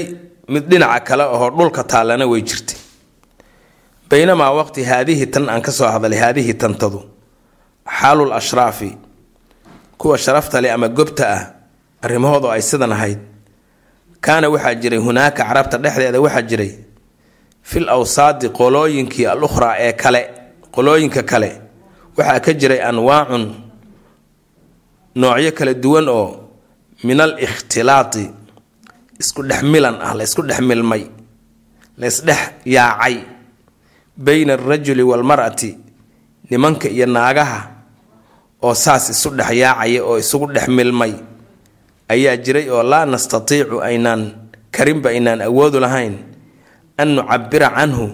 mid 0.52 0.64
dhinaca 0.70 1.00
kale 1.08 1.24
oo 1.34 1.48
dhulka 1.56 1.82
taallana 1.92 2.26
way 2.32 2.42
jirtay. 2.48 2.76
Baynamaa 4.10 4.52
waqti 4.58 4.82
haadihi 4.90 5.26
tan 5.32 5.48
aan 5.52 5.62
ka 5.66 5.72
soo 5.78 5.88
hadlay 5.94 6.18
haadihi 6.24 6.54
tantadu 6.62 7.00
xaalul 7.98 8.32
ashraafi 8.38 8.90
kuwa 10.00 10.16
sharafta 10.24 10.60
leh 10.62 10.72
ama 10.76 10.88
gobta 10.98 11.24
ah 11.36 11.42
arrimahoodu 12.04 12.48
ay 12.54 12.62
sidan 12.62 12.92
ahayd. 12.92 13.18
Kaana 14.24 14.48
waxaa 14.52 14.74
jiray 14.82 14.98
hunaaka 15.06 15.44
carabta 15.44 15.76
dhexdeeda 15.78 16.20
waxaa 16.20 16.42
jiray 16.50 16.72
fil 17.62 17.88
awsaadi 17.88 18.48
qolooyinkii 18.58 19.26
al 19.26 19.42
ukhraa 19.44 19.76
ee 19.86 19.92
kale 19.92 20.22
qolooyinka 20.74 21.22
kale. 21.22 21.50
Waxaa 22.16 22.40
ka 22.44 22.52
jiray 22.60 22.80
anwaacun 22.88 23.44
noocyo 25.20 25.52
kala 25.58 25.74
duwan 25.74 26.08
oo 26.08 26.28
min 27.04 27.20
al 27.20 27.34
ikhtilaati 27.46 28.24
isku 29.20 29.42
dhex 29.48 29.62
milan 29.62 29.96
ah 30.02 30.14
la 30.18 30.24
isku 30.24 30.42
dhex 30.42 30.60
milmay 30.60 31.02
la 31.98 32.06
isdhex 32.10 32.40
yaacay 32.74 33.16
bayna 34.16 34.52
alrajuli 34.58 35.02
waalmar'ati 35.10 35.70
nimanka 36.50 36.88
iyo 36.88 37.06
naagaha 37.06 37.60
oo 38.62 38.74
saas 38.74 39.10
isu 39.14 39.30
dhex 39.38 39.50
yaacaya 39.62 40.00
oo 40.04 40.18
isugu 40.18 40.46
dhex 40.54 40.66
milmay 40.68 41.12
ayaa 42.12 42.36
jiray 42.44 42.66
oo 42.70 42.82
laa 42.82 43.04
nastatiicu 43.06 43.76
aynaan 43.88 44.22
karinba 44.74 45.08
aynaan 45.14 45.40
awoodu 45.48 45.80
lahayn 45.84 46.14
an 47.00 47.08
nucabira 47.16 47.68
canhu 47.76 48.06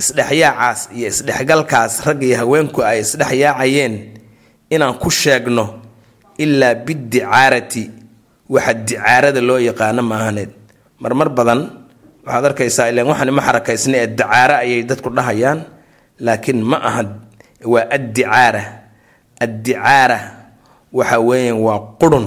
isdhexyaacaas 0.00 0.80
iyo 0.96 1.06
isdhexgalkaas 1.08 1.92
rag 2.06 2.20
iyo 2.22 2.36
haweenku 2.42 2.80
ay 2.84 3.00
isdhex 3.00 3.32
yaacayeen 3.32 3.94
inaan 4.70 4.94
ku 5.02 5.08
sheegno 5.10 5.64
ilaa 6.38 6.74
bidicaarati 6.86 7.84
waxa 8.54 8.72
dicaarada 8.74 9.40
loo 9.40 9.58
yaqaano 9.58 10.02
maahaneed. 10.04 10.50
Marmar 11.02 11.28
badan 11.32 11.60
waxaad 12.26 12.44
arkaysaa 12.52 12.88
ilan 12.92 13.06
waxaan 13.10 13.30
ma 13.36 13.42
xarakaysna 13.46 13.96
ee 14.04 14.08
dicaare 14.18 14.54
ayay 14.64 14.82
dadku 14.88 15.08
dhahayaan 15.16 15.58
laakiin 16.20 16.60
ma 16.70 16.76
aha 16.88 17.02
waa 17.72 17.86
addicaara. 17.96 18.62
Addicaara 19.44 20.18
waxa 20.92 21.16
weeyaan 21.28 21.58
waa 21.66 21.80
qurun 22.00 22.26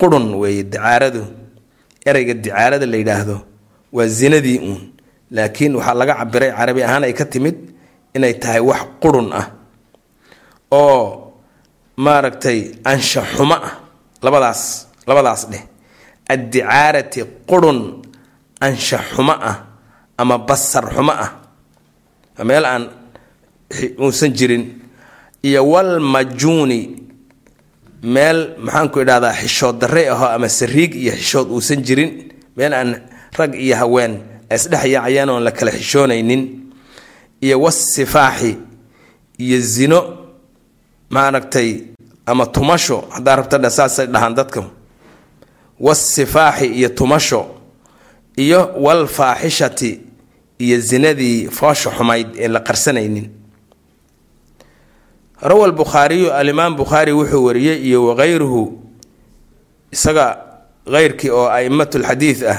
qurun 0.00 0.34
weeye 0.40 0.62
dicaaradu. 0.62 1.22
Ereyga 2.06 2.34
dicaarada 2.34 2.86
la 2.86 2.96
yidhaahdo 2.96 3.36
waa 3.92 4.06
zinadii 4.06 4.58
uun. 4.58 4.80
Laakiin 5.30 5.76
waxaa 5.76 5.94
laga 5.94 6.14
cabiray 6.20 6.50
carabi 6.52 6.82
ahaan 6.82 7.04
ay 7.04 7.14
ka 7.14 7.24
timid 7.24 7.56
inay 8.14 8.34
tahay 8.42 8.60
wax 8.60 8.82
qurun 9.02 9.32
ah 9.32 9.46
oo 10.70 11.32
maaragtay 11.96 12.58
anshaxumo 12.84 13.54
ah 13.56 13.74
labadaas 14.22 14.62
labadaas 15.08 15.42
dheh. 15.50 15.64
Addicaarati 16.32 17.20
qurun 17.48 18.02
anshax 18.60 19.04
xumo 19.16 19.32
ah 19.32 19.56
ama 20.20 20.38
basar 20.38 20.84
xumo 20.94 21.12
ah. 21.12 21.30
Meel 22.44 22.64
aan 22.66 22.84
uusan 24.02 24.32
jirin. 24.34 24.64
Iyo 25.42 25.62
walmajuuni 25.72 27.01
meel 28.02 28.54
maxaanku 28.58 29.00
idhahdaa 29.00 29.32
xishood 29.42 29.78
darre 29.80 30.08
aho 30.10 30.26
ama 30.26 30.48
sariig 30.48 30.94
iyo 30.94 31.12
xishood 31.12 31.48
uusan 31.50 31.82
jirin 31.86 32.32
meel 32.56 32.72
aan 32.74 32.90
rag 33.38 33.54
iyo 33.54 33.76
haween 33.76 34.18
isdhex 34.54 34.84
yaacayaan 34.94 35.30
oon 35.30 35.42
la 35.44 35.50
kala 35.52 35.70
xishoonaynin 35.72 36.42
iyo 37.40 37.60
wasifaaxi 37.60 38.56
iyo 39.38 39.58
zino 39.60 40.00
maaragtay 41.10 41.80
ama 42.26 42.46
tumasho 42.46 43.04
haddaa 43.10 43.36
rabtadha 43.36 43.70
saasay 43.70 44.06
dhahaan 44.06 44.34
dadka. 44.34 44.62
Wasifaaxi 45.80 46.66
iyo 46.66 46.88
tumasho 46.88 47.46
iyo 48.36 48.70
walfaaxishati 48.84 50.00
iyo 50.58 50.78
zinadii 50.80 51.48
foosha 51.50 51.90
xumayd 51.90 52.26
ee 52.38 52.48
la 52.48 52.60
qarsanaynin 52.60 53.30
rawa 55.42 55.66
lbukhaariyu 55.68 56.30
alimaam 56.32 56.76
bukhaari 56.76 57.12
wuxuu 57.12 57.44
wariyey 57.44 57.78
iyo 57.88 58.06
wakayruhu 58.06 58.78
isaga 59.90 60.26
keyrkii 60.86 61.30
oo 61.30 61.46
a'immatu 61.50 61.98
lxadiid 61.98 62.44
ah 62.46 62.58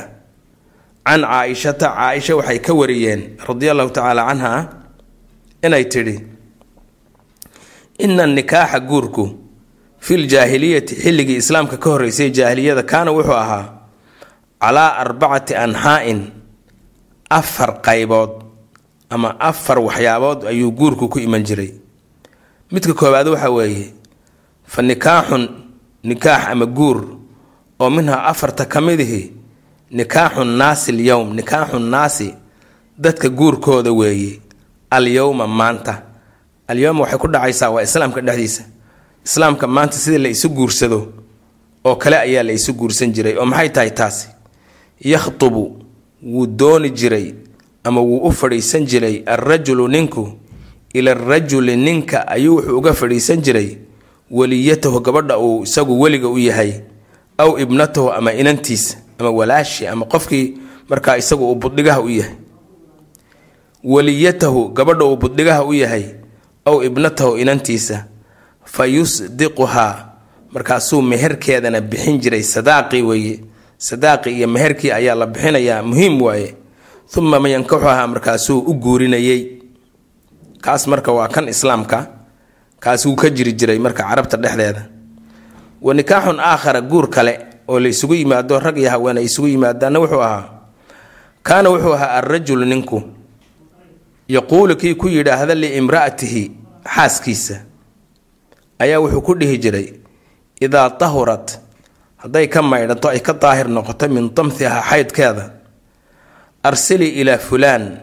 can 1.05 1.21
caa-ishata 1.21 1.87
caa-isha 1.95 2.35
waxay 2.35 2.59
ka 2.59 2.73
wariyeen 2.73 3.21
radia 3.47 3.71
allahu 3.71 3.89
tacaala 3.89 4.23
canha 4.27 4.51
inay 5.63 5.85
tidhi 5.85 6.15
ina 7.99 8.25
nikaaxa 8.27 8.79
guurku 8.79 9.25
fil 9.99 10.27
jaahiliyati 10.27 10.95
xilligii 10.95 11.39
islaamka 11.43 11.77
ka 11.77 11.89
horreysay 11.89 12.29
jaahiliyada 12.31 12.83
kaana 12.83 13.11
wuxuu 13.11 13.33
ahaa 13.43 13.65
calaa 14.61 14.91
arbacati 15.03 15.55
anxaa-in 15.55 16.19
afar 17.29 17.81
qaybood 17.81 18.31
ama 19.09 19.39
afar 19.39 19.79
waxyaabood 19.79 20.47
ayuu 20.51 20.71
guurku 20.71 21.07
ku 21.09 21.19
iman 21.19 21.43
jiray 21.43 21.82
midka 22.73 22.93
koowaad 22.99 23.27
waxa 23.33 23.49
weeye 23.57 23.85
fa 24.71 24.81
nikaaxun 24.81 25.43
nikaax 26.09 26.43
ama 26.51 26.65
guur 26.65 26.97
oo 27.79 27.89
minhaa 27.89 28.23
afarta 28.31 28.65
ka 28.65 28.81
midihi 28.81 29.21
nikaaxu 29.97 30.43
naasi 30.59 30.91
alyowm 30.91 31.33
nikaaxu 31.37 31.79
naasi 31.79 32.33
dadka 32.97 33.29
guurkooda 33.29 33.91
weeye 33.91 34.39
alyowma 34.89 35.47
maanta. 35.47 36.01
Alyowma 36.67 37.01
waxay 37.01 37.17
ku 37.19 37.27
dhacaysaa 37.27 37.69
waa 37.69 37.81
islaamka 37.83 38.21
dhexdiisa. 38.21 38.63
Islaamka 39.25 39.67
maanta 39.67 39.97
sida 39.97 40.17
la 40.17 40.29
isu 40.29 40.49
guursado 40.49 41.13
oo 41.85 41.95
kale 41.95 42.17
ayaa 42.17 42.43
la 42.43 42.53
isu 42.53 42.73
guursan 42.73 43.11
jiray 43.11 43.35
oo 43.37 43.45
maxay 43.45 43.69
tahay 43.69 43.91
taasi? 43.91 44.27
Yakhtubu 45.01 45.83
wuu 46.23 46.45
dooni 46.47 46.89
jiray 46.89 47.33
ama 47.83 48.01
wuu 48.01 48.17
u 48.27 48.31
fadhiisan 48.31 48.85
jiray 48.85 49.23
alrajulu 49.25 49.87
ninku 49.87 50.31
ila 50.93 51.11
arajuli 51.11 51.75
ninka 51.77 52.27
ayuu 52.27 52.55
wuxuu 52.55 52.77
uga 52.77 52.93
fadhiisan 52.93 53.41
jiray 53.41 53.77
weliyatahu 54.31 54.99
gabadha 54.99 55.37
uu 55.39 55.63
isagu 55.63 56.01
weliga 56.01 56.27
u 56.29 56.37
yahay 56.39 56.73
aw 57.37 57.59
ibnatahu 57.59 58.11
ama 58.11 58.33
inantiisa 58.33 58.97
ama 59.19 59.29
walaashi 59.29 59.87
ama 59.87 60.05
qofkii 60.05 60.57
markaa 60.89 61.17
isagu 61.17 61.49
uu 61.51 61.55
buddhigaha 61.55 62.01
u 62.01 62.09
yahay. 62.09 62.35
Weliyatahu 63.83 64.69
gabadha 64.69 65.05
uu 65.05 65.15
buddhigaha 65.17 65.63
u 65.65 65.73
yahay 65.73 66.05
aw 66.65 66.83
ibnatahu 66.83 67.37
inantiisa 67.37 68.05
fa 68.65 68.85
yusdiquhaa 68.85 70.09
markaasuu 70.53 71.01
meherkeedana 71.01 71.81
bixin 71.81 72.19
jiray 72.19 72.43
sadaaqii 72.43 73.01
weeye. 73.01 73.39
Sadaaqi 73.77 74.29
iyo 74.29 74.47
meherkii 74.47 74.91
ayaa 74.91 75.15
la 75.15 75.25
bixinayaa 75.25 75.83
muhiim 75.83 76.21
waaye. 76.21 76.55
Uma 77.17 77.39
ma 77.39 77.49
yankaxuhaa 77.49 78.07
markaasuu 78.07 78.59
u 78.59 78.73
guurinayey 78.73 79.62
kaas 80.63 80.87
marka 80.87 81.11
waa 81.17 81.27
kan 81.27 81.45
islaamka 81.53 81.99
kaas 82.83 83.05
wuu 83.05 83.15
ka 83.21 83.29
jiri 83.29 83.53
jiray 83.59 83.79
marka 83.79 84.03
carabta 84.03 84.37
dhexdeeda. 84.37 84.83
Wa 85.83 85.91
nikaaxun 85.93 86.39
aakhara 86.39 86.81
guur 86.81 87.07
kale 87.09 87.33
oo 87.67 87.79
la 87.79 87.89
isugu 87.89 88.15
yimaado 88.15 88.59
rag 88.59 88.77
iyo 88.77 88.89
haween 88.89 89.17
ay 89.17 89.25
isugu 89.27 89.47
yimaadaanna 89.47 89.99
wuxuu 89.99 90.21
ahaa 90.23 90.43
kaana 91.43 91.69
wuxuu 91.69 91.93
ahaa 91.93 92.11
alrajulu 92.23 92.65
ninku. 92.65 92.99
Yaquulu 94.27 94.75
kii 94.75 94.95
ku 94.95 95.07
yidhaahda 95.11 95.55
liimra'atihi 95.55 96.43
xaaskiisa. 96.95 97.55
Ayaa 98.79 98.99
wuxuu 99.03 99.21
ku 99.21 99.33
dhihi 99.35 99.57
jiray 99.57 99.87
idaa 100.63 100.89
tahurat 100.95 101.59
hadday 102.23 102.47
ka 102.47 102.61
maydhanto 102.61 103.07
ay 103.11 103.19
ka 103.19 103.33
daahir 103.35 103.67
noqoto 103.67 104.07
min 104.09 104.31
damhiha 104.35 104.79
xaydkeeda. 104.89 105.45
Arsili 106.63 107.09
ilaa 107.19 107.37
fulaan. 107.37 107.99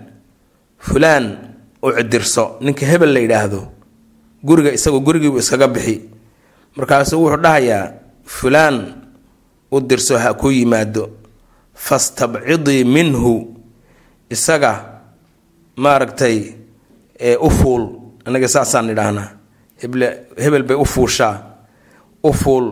Fulaan 0.78 1.49
u 1.82 1.92
cidirso 1.96 2.56
ninka 2.60 2.86
hebel 2.86 3.12
la 3.12 3.20
yidhaahdo 3.20 3.60
guriga 4.42 4.72
isagu 4.72 5.00
gurigiibu 5.00 5.38
iskaga 5.38 5.68
bixi. 5.68 6.00
Markaasuu 6.76 7.22
wuxuu 7.24 7.42
dhahayaa 7.42 7.92
fulaan 8.24 8.94
u 9.72 9.80
dirso 9.80 10.18
ha 10.18 10.34
ku 10.34 10.50
yimaado. 10.50 11.10
Fastabcidii 11.74 12.84
minhu. 12.84 13.56
Isaga 14.30 14.84
maaragtay 15.76 16.54
u 17.40 17.50
fuul 17.50 17.84
anaga 18.24 18.48
saasaan 18.48 18.90
idhaahnaa 18.90 19.28
heble 19.82 20.06
hebel 20.36 20.62
bay 20.62 20.76
u 20.76 20.84
fuushaa. 20.84 21.42
U 22.22 22.32
fuul 22.32 22.66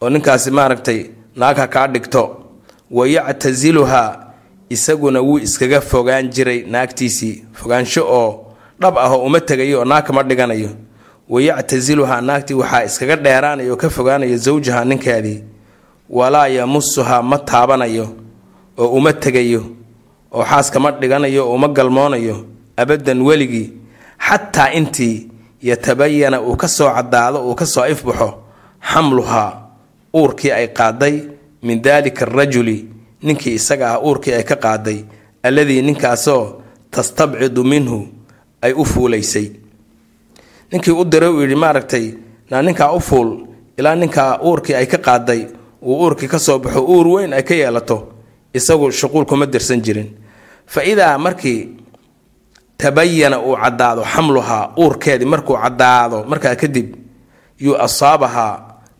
oo 0.00 0.10
ninkaasi 0.10 0.50
maaragtay 0.50 1.10
naagha 1.36 1.66
kaa 1.68 1.86
dhigto. 1.88 2.44
Wayactasiluhaa 2.90 4.32
isaguna 4.70 5.20
wuu 5.20 5.38
iskaga 5.38 5.80
fogaan 5.80 6.28
jiray 6.30 6.62
naagtiisii. 6.70 7.44
Fogaansho 7.52 8.04
oo 8.06 8.41
dhab 8.82 8.96
ah 8.98 9.10
oo 9.14 9.22
uma 9.26 9.40
tegayo 9.40 9.76
oo 9.80 9.84
naag 9.90 10.04
kama 10.06 10.22
dhiganayo. 10.28 10.70
Wayactasiluhaa 11.32 12.20
naagtii 12.20 12.54
waxaa 12.60 12.84
iskaga 12.88 13.16
dheeraanaya 13.16 13.72
oo 13.72 13.76
ka 13.82 13.88
fogaanaya 13.90 14.36
zawjaha 14.36 14.84
ninkeedii 14.84 15.38
walaa 16.10 16.46
yamusuhaa 16.56 17.22
ma 17.22 17.38
taabanayo 17.38 18.06
oo 18.78 18.88
uma 18.98 19.12
tegayo 19.12 19.62
oo 20.32 20.44
xaas 20.50 20.70
kama 20.70 20.90
dhiganayo 21.00 21.42
oo 21.48 21.54
uma 21.54 21.68
galmoonayo. 21.68 22.36
Abaddan 22.76 23.22
weligii 23.22 23.72
xataa 24.28 24.70
intii 24.78 25.28
yatabayana 25.62 26.40
uu 26.42 26.56
ka 26.56 26.68
soo 26.68 26.90
caddaado 26.96 27.38
uu 27.48 27.54
ka 27.54 27.66
soo 27.66 27.86
ifbaxo 27.86 28.28
xamluhaa 28.92 29.50
uurkii 30.14 30.50
ay 30.50 30.68
qaaday 30.78 31.14
min 31.62 31.82
daalika 31.82 32.26
arajuli 32.26 32.78
ninkii 33.22 33.54
isaga 33.54 33.86
ah 33.94 34.00
uurkii 34.06 34.32
ay 34.34 34.42
ka 34.42 34.56
qaaday 34.56 34.98
alladii 35.42 35.82
ninkaasoo 35.82 36.42
tastabcidu 36.90 37.64
minhu 37.64 37.98
ay 38.62 38.72
u 38.72 38.84
fuulaysay. 38.84 39.46
Ninkii 40.72 40.92
u 41.00 41.04
diray 41.04 41.28
uu 41.30 41.40
yidhi 41.42 41.54
maaragtay 41.54 42.06
naa 42.50 42.62
ninkaa 42.62 42.92
u 42.92 43.00
fuul 43.00 43.30
ilaa 43.78 43.94
ninkaa 43.94 44.38
uurkii 44.44 44.74
ay 44.74 44.86
ka 44.86 44.98
qaaday 44.98 45.46
uu 45.82 45.96
uurkii 46.02 46.28
ka 46.28 46.38
soo 46.38 46.58
baxo 46.58 46.80
uur 46.84 47.06
weyn 47.08 47.32
ay 47.32 47.42
ka 47.42 47.54
yeelato 47.54 47.98
isagu 48.54 48.90
shuquul 48.92 49.24
kuma 49.24 49.46
dirsan 49.46 49.80
jirin. 49.82 50.08
Fa 50.66 50.84
idaa 50.84 51.18
markii 51.18 51.68
tabayana 52.78 53.38
uu 53.40 53.56
caddaado 53.62 54.02
xamluhaa 54.04 54.72
uurkeedii 54.78 55.26
markuu 55.32 55.56
caddaado 55.62 56.24
markaa 56.30 56.54
kadib 56.56 56.88
yuu 57.60 57.76
asaabahaa 57.76 58.54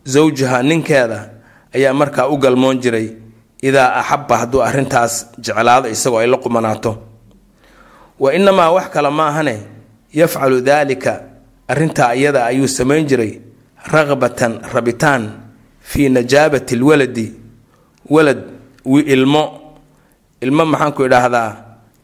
zawjaha 0.05 0.63
ninkeeda 0.63 1.19
ayaa 1.75 1.93
markaa 1.93 2.27
u 2.27 2.37
galmoon 2.37 2.79
jiray 2.83 3.07
idaa 3.61 3.89
axaba 3.99 4.37
hadduu 4.37 4.61
arrintaas 4.67 5.27
jeclaado 5.45 5.87
isagoo 5.89 6.19
ay 6.19 6.27
la 6.27 6.37
qumanaato 6.37 6.91
wa 8.19 8.33
inamaa 8.33 8.71
wax 8.71 8.87
kale 8.93 9.09
maahane 9.09 9.55
yafcalu 10.13 10.61
daalika 10.61 11.21
arrintaa 11.67 12.13
iyada 12.15 12.45
ayuu 12.45 12.67
samayn 12.67 13.05
jiray 13.07 13.39
raqbatan 13.93 14.59
rabitaan 14.73 15.31
fii 15.81 16.09
najaabati 16.09 16.75
lwaladi. 16.75 17.33
Walad 18.09 18.41
ilmo. 18.85 19.43
Ilmo 20.41 20.65
maxaanku 20.65 21.05
idhaahdaa 21.05 21.49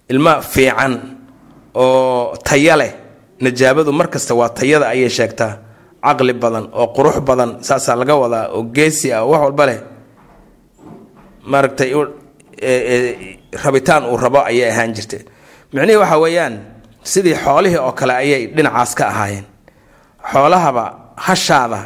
ilmo 0.10 0.42
fiican 0.42 0.94
oo 1.76 2.36
taya 2.44 2.76
leh. 2.78 2.92
Najaabadu 3.40 3.92
mar 3.94 4.08
kasta 4.10 4.34
waa 4.36 4.50
tayada 4.50 4.88
ayay 4.90 5.10
sheegtaa. 5.10 5.58
Caqli 6.04 6.34
badan 6.34 6.66
oo 6.74 6.88
qurux 6.96 7.20
badan 7.28 7.52
saasaa 7.64 7.96
laga 7.96 8.16
wadaa 8.16 8.48
oo 8.56 8.64
geesi 8.76 9.14
ah 9.14 9.22
oo 9.24 9.30
wax 9.32 9.42
walba 9.44 9.66
leh. 9.66 9.80
Maaragtay 11.52 11.92
rabitaan 13.64 14.04
uu 14.12 14.18
rabo 14.18 14.40
ayay 14.50 14.72
ahaan 14.72 14.94
jirtay 14.96 15.22
micnihii 15.74 16.00
waxa 16.02 16.18
weeyaan 16.24 16.56
sidii 17.12 17.36
xoolihii 17.44 17.78
oo 17.86 17.92
kale 18.00 18.14
ayay 18.14 18.44
dhinacaas 18.56 18.92
ka 18.98 19.04
ahaayeen. 19.12 19.46
Xoolahaba 20.32 20.84
hashaada 21.26 21.80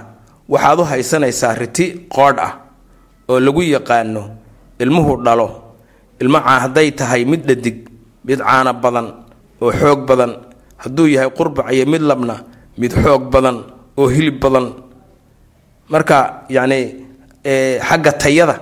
waxaad 0.54 0.80
u 0.80 0.84
haysanaysaa 0.92 1.54
riti 1.62 1.86
qoodh 2.16 2.40
ah 2.48 2.54
oo 3.30 3.40
lagu 3.40 3.62
yaqaano 3.76 4.24
ilmuhu 4.80 5.14
dhalo. 5.26 5.48
Ilmo 6.22 6.40
hadday 6.40 6.92
tahay 6.92 7.26
mid 7.26 7.42
dhadig 7.48 7.78
mid 8.28 8.40
caano 8.40 8.74
badan 8.84 9.08
oo 9.62 9.72
xoog 9.72 10.00
badan. 10.10 10.32
Hadduu 10.84 11.08
yahay 11.16 11.30
qurbac 11.38 11.68
iyo 11.76 11.86
mid 11.86 12.02
labna 12.02 12.36
mid 12.78 12.92
xoog 13.04 13.24
badan 13.34 13.58
oo 13.98 14.08
hilib 14.16 14.40
badan. 14.44 14.66
Marka 15.92 16.18
yacni 16.50 16.80
xagga 17.88 18.12
tayada 18.22 18.56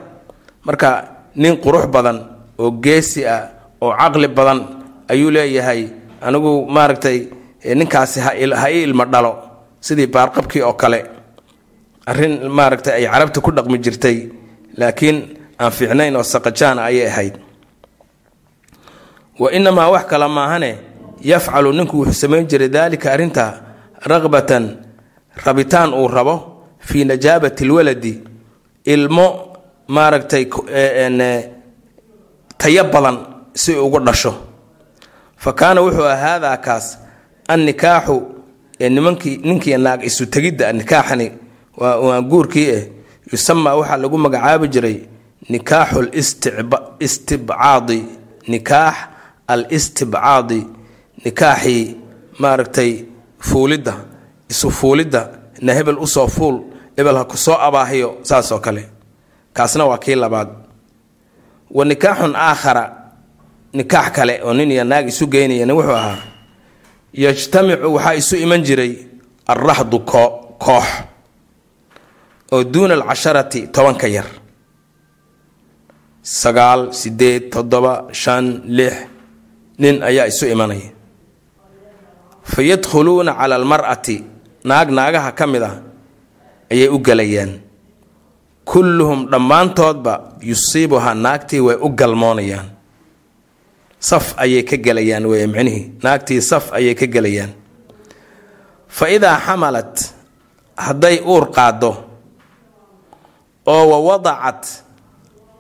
marka 0.66 0.90
nin 1.36 1.56
qurux 1.64 1.86
badan 1.96 2.18
oo 2.60 2.72
geesi 2.84 3.22
ah 3.26 3.42
oo 3.82 3.94
caqli 4.00 4.28
badan 4.28 4.60
ayuu 5.12 5.32
leeyahay 5.36 5.82
anigu 6.28 6.52
maaragtay 6.76 7.18
ninkaasi 7.80 8.20
ha 8.20 8.32
ii 8.72 8.84
ilmo 8.88 9.06
dhalo. 9.14 9.34
Sidii 9.86 10.08
baarqabkii 10.16 10.62
oo 10.62 10.74
kale 10.74 11.00
arrin 12.06 12.34
maaragtay 12.58 12.94
ay 13.00 13.06
carabta 13.14 13.40
ku 13.42 13.52
dhaqmi 13.52 13.78
jirtay 13.86 14.18
laakiin 14.80 15.18
aan 15.62 15.72
fiicnayn 15.78 16.16
oo 16.16 16.24
saqajaana 16.34 16.82
ayay 16.90 17.08
ahayd. 17.12 17.36
Wa 19.42 19.48
inamaa 19.58 19.90
wax 19.94 20.06
kale 20.12 20.28
maahane 20.28 20.72
yafcalu 21.32 21.70
ninku 21.78 21.96
wuxuu 22.02 22.14
samayn 22.22 22.46
jiray 22.50 22.70
daalika 22.70 23.08
arrinta 23.14 23.46
raqbatan 24.12 24.66
rabitaan 25.46 25.94
uu 25.94 26.08
rabo 26.08 26.36
fii 26.88 27.04
najaabati 27.10 27.64
lwaladi 27.70 28.14
ilmo 28.94 29.26
maaragtay 29.88 30.44
tayo 32.58 32.84
badan 32.94 33.18
si 33.54 33.72
ugu 33.76 34.00
dhasho 34.00 34.34
fa 35.44 35.52
kaana 35.60 35.82
wuxuu 35.82 36.06
ah 36.14 36.18
haadaa 36.26 36.58
kaas 36.58 36.86
annikaaxu 37.54 38.16
nimankii 38.96 39.38
ninkii 39.48 39.78
naag 39.86 40.02
isu 40.10 40.26
tegidda 40.34 40.74
nikaaxani 40.74 41.28
waa 41.78 42.22
guurkii 42.22 42.68
eh 42.78 42.84
yusamaa 43.32 43.76
waxaa 43.80 43.98
lagu 43.98 44.18
magacaabi 44.18 44.68
jiray 44.74 44.98
nikaaxu 45.50 46.00
listibcaadi 47.00 48.00
nikaax 48.48 48.96
al 49.48 49.66
istibcaadi 49.70 50.68
nikaaxii 51.26 51.98
maaragtay 52.40 52.92
fuulidda 53.40 53.94
isu 54.50 54.72
fuulidda 54.72 55.30
na 55.62 55.74
hebel 55.74 55.98
u 56.00 56.08
soo 56.08 56.28
fuul 56.28 56.58
hebel 56.98 57.16
ha 57.18 57.24
ku 57.26 57.38
soo 57.38 57.58
abaahiyo 57.68 58.18
saasoo 58.22 58.60
kale 58.60 58.90
kaasna 59.54 59.86
waa 59.86 59.98
kii 59.98 60.16
labaad 60.16 60.50
wa 61.72 61.86
nikaaxun 61.86 62.36
aakhara 62.36 63.01
nikaax 63.74 64.08
kale 64.16 64.34
oo 64.44 64.54
nin 64.54 64.72
iyo 64.72 64.84
naag 64.84 65.08
isu 65.08 65.26
geynayana 65.28 65.74
wuxuu 65.78 65.96
ahaa 65.96 66.18
yajtamicu 67.14 67.88
waxaa 67.96 68.16
isu 68.22 68.36
iman 68.46 68.62
jiray 68.68 68.94
alraxdu 69.52 70.00
koox 70.00 70.88
oo 72.54 72.64
duuna 72.64 72.94
alcasharati 73.00 73.68
tobanka 73.68 74.08
yar. 74.08 74.28
Sagaal 76.24 76.94
sideed 76.94 77.50
toddoba 77.50 77.94
shan 78.14 78.46
lix 78.78 78.94
nin 79.82 80.04
ayaa 80.04 80.28
isu 80.30 80.46
imanaya. 80.54 80.90
Fa 82.44 82.62
yadkhuluuna 82.62 83.34
cala 83.40 83.56
almar'ati 83.56 84.18
naag 84.70 84.90
naagaha 84.98 85.32
ka 85.38 85.46
mid 85.48 85.64
ah 85.64 85.76
ayay 86.72 86.90
u 86.90 87.00
gelayaan 87.00 87.52
kulluhum 88.66 89.26
dhammaantoodba 89.32 90.14
yusiibuhaa 90.50 91.14
naagtii 91.26 91.60
way 91.68 91.78
u 91.82 91.90
galmoonayaan 91.90 92.68
saf 94.02 94.34
ayay 94.44 94.64
ka 94.66 94.78
gelayaan 94.82 95.26
wey 95.30 95.46
micnihii 95.48 96.02
naagtii 96.04 96.42
saf 96.42 96.74
ayay 96.74 96.96
ka 96.98 97.06
gelayaan 97.06 97.52
fa 98.90 99.06
idaa 99.16 99.38
xamalat 99.46 99.94
hadday 100.86 101.22
uur 101.22 101.46
qaaddo 101.54 101.92
oo 103.74 103.84
wa 103.94 103.98
wadacat 104.10 104.62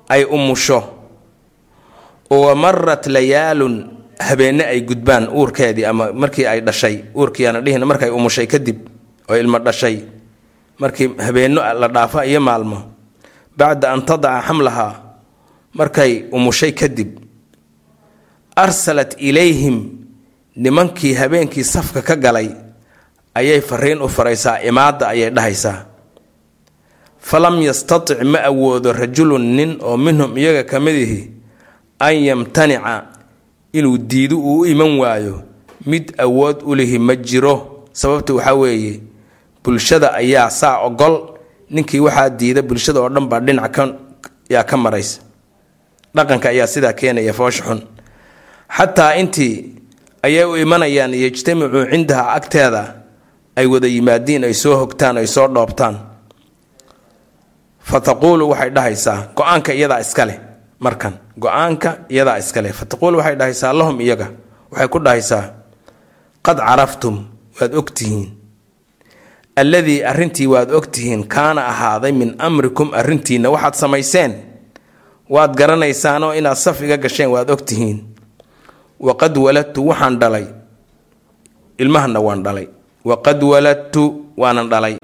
ay 0.09 0.25
umusho 0.25 0.79
oo 2.33 2.41
wa 2.49 2.53
marat 2.57 3.05
layaalun 3.07 3.75
habeenne 4.19 4.65
ay 4.65 4.81
gudbaan 4.89 5.29
uurkeedii 5.29 5.85
ama 5.85 6.09
markii 6.13 6.45
ay 6.49 6.59
dhashay 6.65 6.95
uurkiiaana 7.15 7.61
dhihin 7.61 7.85
markay 7.85 8.09
umushay 8.09 8.47
kadib 8.49 8.79
oo 9.29 9.35
ilmo 9.37 9.59
dhashay 9.61 10.01
markii 10.81 11.07
habeenno 11.25 11.61
la 11.61 11.87
dhaafo 11.87 12.23
iyo 12.25 12.41
maalmo 12.41 12.77
bacda 13.57 13.93
an 13.93 14.01
tadaca 14.05 14.41
xamlahaa 14.49 14.93
markay 15.77 16.25
umushay 16.33 16.71
kadib 16.73 17.09
arsalat 18.55 19.15
ilayhim 19.19 19.89
nimankii 20.55 21.13
habeenkii 21.13 21.63
safka 21.63 22.01
ka 22.01 22.15
galay 22.15 22.49
ayay 23.33 23.61
fariin 23.61 24.01
u 24.01 24.09
faraysaa 24.09 24.59
imaadda 24.61 25.07
ayay 25.07 25.29
dhahaysaa. 25.29 25.85
Falam 27.21 27.61
yastatic 27.61 28.21
ma 28.23 28.39
awoodo 28.43 28.93
rajulun 28.93 29.41
nin 29.55 29.77
oo 29.81 29.97
minhum 29.97 30.37
iyaga 30.37 30.63
ka 30.63 30.79
midihi 30.79 31.31
an 31.99 32.15
yamtanica 32.15 33.05
inuu 33.73 33.97
diido 33.97 34.37
uu 34.39 34.65
iman 34.65 34.99
waayo 34.99 35.43
mid 35.85 36.13
awood 36.17 36.63
u 36.65 36.75
lihi 36.75 36.99
ma 36.99 37.15
jiro. 37.15 37.85
Sababta 37.93 38.33
waxaa 38.33 38.53
weeye 38.55 38.99
bulshada 39.63 40.13
ayaa 40.13 40.49
saa 40.49 40.79
ogol 40.83 41.37
ninkii 41.69 41.99
waxaa 41.99 42.29
diida 42.29 42.61
bulshada 42.61 42.99
oo 42.99 43.09
dhan 43.09 43.27
baa 43.27 43.39
dhinac 43.39 43.77
yaa 44.49 44.63
ka 44.63 44.77
maraysa. 44.77 45.21
Dhaqanka 46.15 46.49
ayaa 46.49 46.67
sidaa 46.67 46.93
keenaya 46.93 47.33
foosha 47.33 47.63
xun 47.63 47.81
xataa 48.77 49.13
intii 49.19 49.75
ayay 50.23 50.45
u 50.45 50.55
imanayaan 50.55 51.13
yejtamicuu 51.13 51.85
cindaha 51.91 52.33
agteeda 52.37 52.83
ay 53.55 53.65
wada 53.67 53.87
yimaadiin 53.87 54.43
ay 54.43 54.53
soo 54.53 54.75
hogtaan 54.77 55.17
ay 55.17 55.27
soo 55.27 55.47
dhoobtaan. 55.47 55.99
Fa 57.83 57.99
waxay 57.99 58.69
dhahaysaa 58.69 59.33
go'aanka 59.35 59.73
iyadaa 59.73 59.99
iskaleh 59.99 60.39
markan. 60.79 61.19
Go'aanka 61.39 61.97
iyadaa 62.09 62.37
iskaleh 62.37 62.71
fa 62.71 62.85
waxay 63.01 63.35
dhahaysaa 63.35 63.73
lahum 63.73 64.01
iyaga. 64.01 64.31
Waxay 64.71 64.87
ku 64.87 64.99
dhahaysaa 64.99 65.43
qad 66.41 66.57
caraftum 66.57 67.27
waad 67.59 67.75
ogtihiin 67.75 68.37
alladii 69.55 70.03
arrintii 70.03 70.47
waad 70.47 70.71
ogtihiin 70.71 71.27
kaana 71.27 71.67
ahaaday 71.67 72.11
min 72.11 72.35
amrikum 72.39 72.93
arrintiinna 72.93 73.49
waxaad 73.49 73.75
samayseen. 73.75 74.33
Waad 75.29 75.55
garanaysaanoo 75.55 76.33
inaad 76.33 76.55
saf 76.55 76.81
iga 76.81 76.97
gasheen 76.97 77.29
waad 77.31 77.49
ogtihiin 77.49 78.10
waqad 79.07 79.33
waladtu 79.37 79.87
waxaan 79.89 80.15
dhalay. 80.21 80.45
Ilmahana 81.81 82.19
waan 82.21 82.43
dhalay. 82.45 82.67
Waqad 83.05 83.39
waladtu 83.43 84.03
waanan 84.37 84.69
dhalay. 84.69 84.95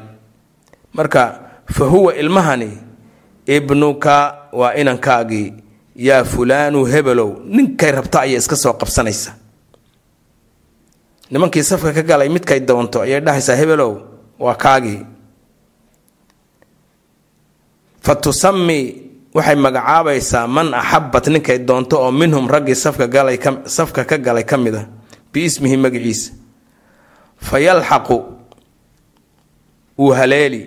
Marka 0.93 1.23
fa 1.65 1.85
huwa 1.85 2.15
ilmahani 2.15 2.71
ibnuka 3.45 4.15
waa 4.53 4.73
inankaagii 4.77 5.53
yaa 5.95 6.23
fulaanu 6.23 6.85
hebelow 6.85 7.41
ninkay 7.45 7.91
rabta 7.91 8.21
ayay 8.21 8.37
iska 8.37 8.55
soo 8.55 8.73
qabsanaysa. 8.73 9.33
Nimankii 11.31 11.63
safka 11.63 11.93
ka 11.93 12.01
galay 12.03 12.29
midkay 12.29 12.59
doonto 12.59 13.01
ayay 13.01 13.19
dhahaysaa 13.21 13.55
hebelow 13.55 13.93
waa 14.39 14.55
kaagii 14.55 15.01
fa 18.01 18.15
tusami 18.15 19.06
waxay 19.37 19.55
magacaabaysaa 19.65 20.47
man 20.55 20.67
axabat 20.81 21.25
ninkay 21.33 21.57
doonto 21.67 21.95
oo 22.03 22.11
minhum 22.11 22.45
raggii 22.53 22.75
safka 22.75 24.03
ka 24.09 24.17
galay 24.25 24.43
ka 24.49 24.57
mid 24.57 24.75
a 24.75 24.83
biismihi 25.33 25.77
magaciisa 25.77 26.31
fa 27.47 27.59
yalxaqu 27.67 28.17
wuu 29.97 30.13
haleeli 30.19 30.61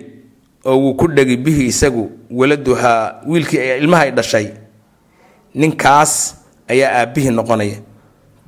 oo 0.65 0.77
wuu 0.83 0.93
ku 0.99 1.07
dhegi 1.07 1.37
bihi 1.37 1.65
isagu 1.73 2.03
waladuhaa 2.31 3.21
wiilkii 3.27 3.77
ilmahay 3.81 4.11
dhashay. 4.11 4.47
Ninkaas 5.55 6.35
ayaa 6.69 6.91
aabbihii 7.01 7.31
noqonaya. 7.31 7.77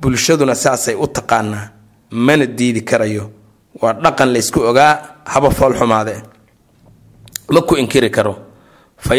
Bulshaduna 0.00 0.54
saasay 0.54 0.94
u 0.94 1.06
taqaanaa 1.06 1.68
mana 2.10 2.46
diidi 2.46 2.80
karayo. 2.80 3.30
Waa 3.82 3.92
dhaqan 3.92 4.28
laysku 4.32 4.60
ogaa 4.60 4.92
haba 5.24 5.50
foolxumaade 5.50 6.14
ma 7.50 7.60
ku 7.60 7.76
inkiri 7.76 8.10
karo. 8.10 8.34
Fa 8.96 9.14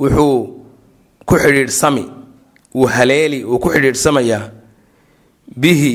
wuxuu 0.00 0.64
ku 1.26 1.34
xidhiidhsami 1.38 2.04
wuu 2.74 2.86
haleeli 2.86 3.44
wuu 3.44 3.58
ku 3.58 3.68
xidhiidhsamayaa 3.70 4.50
bihi 5.56 5.92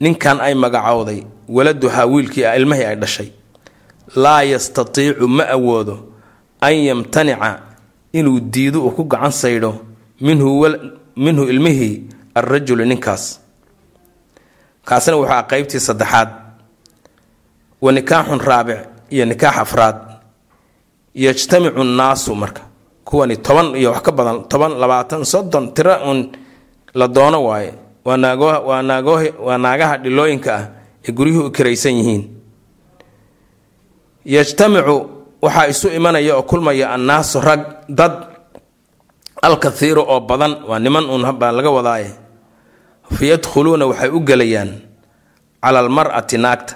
ninkan 0.00 0.40
ay 0.40 0.54
magacowday 0.54 1.20
waladuhaa 1.48 2.06
wiilkii 2.06 2.44
ilmahii 2.56 2.84
ay 2.84 2.96
dhashay. 2.96 3.28
Laa 4.16 4.42
yastatiicu 4.42 5.28
ma 5.28 5.44
awoodo 5.48 6.12
an 6.60 6.74
yamtanica 6.74 7.60
inuu 8.12 8.40
diido 8.40 8.84
uu 8.84 8.90
ku 8.90 9.04
gacan 9.04 9.32
saydho 9.32 9.72
minhu 10.20 11.44
ilmihii 11.48 12.04
alrajulu 12.34 12.84
ninkaas. 12.84 13.40
Kaasna 14.84 15.16
wuxuu 15.16 15.32
ah 15.32 15.42
qeybtii 15.42 15.80
saddexaad. 15.80 16.28
Wa 17.80 17.92
nikaaxun 17.92 18.40
raabic 18.40 18.78
iyo 19.10 19.24
nikaax 19.24 19.56
afraad. 19.58 19.96
Yajtamicu 21.14 21.84
nnaasu 21.84 22.34
marka 22.34 22.62
kuwani 23.08 23.36
toban 23.46 23.72
iyo 23.80 23.90
wax 23.96 24.02
ka 24.06 24.12
badan 24.12 24.38
toban 24.50 24.72
labaatan 24.82 25.24
soddon 25.24 25.72
tiro 25.74 25.94
uun 26.06 26.20
la 26.94 27.06
doono 27.08 27.40
waaye. 27.48 27.72
Waa 28.04 29.58
naagaha 29.64 29.96
dhilooyinka 30.04 30.50
ah 30.56 30.64
ee 31.06 31.12
guryuhu 31.16 31.46
u 31.48 31.50
kiraysan 31.50 31.94
yihiin. 31.98 32.22
Yajtamicu 34.24 34.96
waxaa 35.42 35.66
isu 35.72 35.88
imanaya 35.98 36.36
oo 36.36 36.42
kulmaya 36.42 36.90
annaasu 36.94 37.40
rag 37.40 37.62
dad 37.88 38.14
alkathiiru 39.42 40.02
oo 40.12 40.20
badan. 40.20 40.52
Waa 40.68 40.78
niman 40.78 41.04
uun 41.10 41.24
baa 41.40 41.52
laga 41.52 41.70
wadaaye. 41.70 42.10
Fa 43.14 43.24
yadkhuluuna 43.24 43.86
waxay 43.90 44.10
u 44.12 44.20
gelayaan 44.20 44.70
cala 45.62 45.78
almar'ati 45.80 46.36
naagta. 46.38 46.74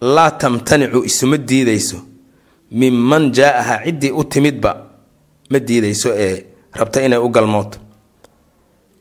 Laa 0.00 0.30
tamtanicu 0.30 1.04
isuma 1.04 1.36
diidayso. 1.38 1.96
Minman 2.72 3.30
jaa-aha 3.36 3.84
ciddii 3.84 4.10
u 4.10 4.24
timidba 4.24 4.72
ma 5.52 5.58
diidayso 5.58 6.10
ee 6.16 6.36
rabta 6.78 6.98
inay 7.06 7.18
u 7.18 7.28
galmooto 7.28 7.78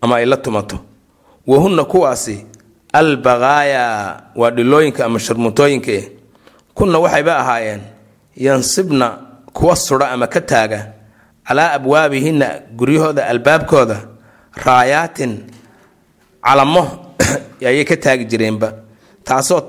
ama 0.01 0.15
ay 0.15 0.25
la 0.25 0.37
tumato. 0.37 0.79
Wahunna 1.47 1.83
kuwaasi 1.83 2.45
albaqaayaa 2.93 4.21
waa 4.35 4.51
dhilooyinka 4.51 5.05
ama 5.05 5.19
sharmuutooyinka 5.19 5.91
eh 5.91 6.05
kunna 6.73 6.99
waxayba 6.99 7.37
ahaayeen 7.37 7.81
yansibna 8.35 9.17
kuwa 9.53 9.75
sudha 9.75 10.11
ama 10.11 10.27
ka 10.27 10.41
taaga 10.41 10.93
calaa 11.47 11.71
abwaabihinna 11.73 12.47
guryahooda 12.77 13.27
albaabkooda 13.27 13.97
raayaatin 14.65 15.43
calamo 16.43 16.83
ayay 17.67 17.85
ka 17.85 17.97
taagi 17.97 18.25
jireenba. 18.25 18.73
Taasoo 19.23 19.61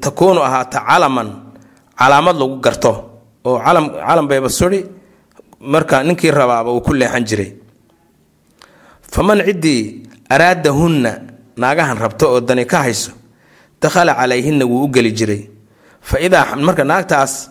takuunu 0.00 0.42
ahaata 0.42 0.80
calaman 0.80 1.30
calaamad 1.98 2.36
lagu 2.36 2.56
garto 2.60 2.92
oo 3.44 3.58
calam 3.58 4.28
bayba 4.28 4.48
suri 4.48 4.84
marka 5.72 6.02
ninkii 6.02 6.30
rabaaba 6.30 6.70
uu 6.72 6.80
ku 6.80 6.92
leexan 6.94 7.24
jiray. 7.24 7.50
Faman 9.12 9.40
ciddii 9.46 10.02
araadahunna 10.28 11.12
naagahan 11.56 11.98
rabto 11.98 12.26
oo 12.32 12.40
dani 12.40 12.64
ka 12.66 12.78
hayso 12.84 13.12
dakhala 13.80 14.14
calayhinna 14.14 14.64
wuu 14.64 14.84
u 14.84 14.88
geli 14.88 15.12
jiray. 15.12 15.42
Fa 16.00 16.20
idaa 16.20 16.56
marka 16.56 16.84
naagtaas 16.84 17.50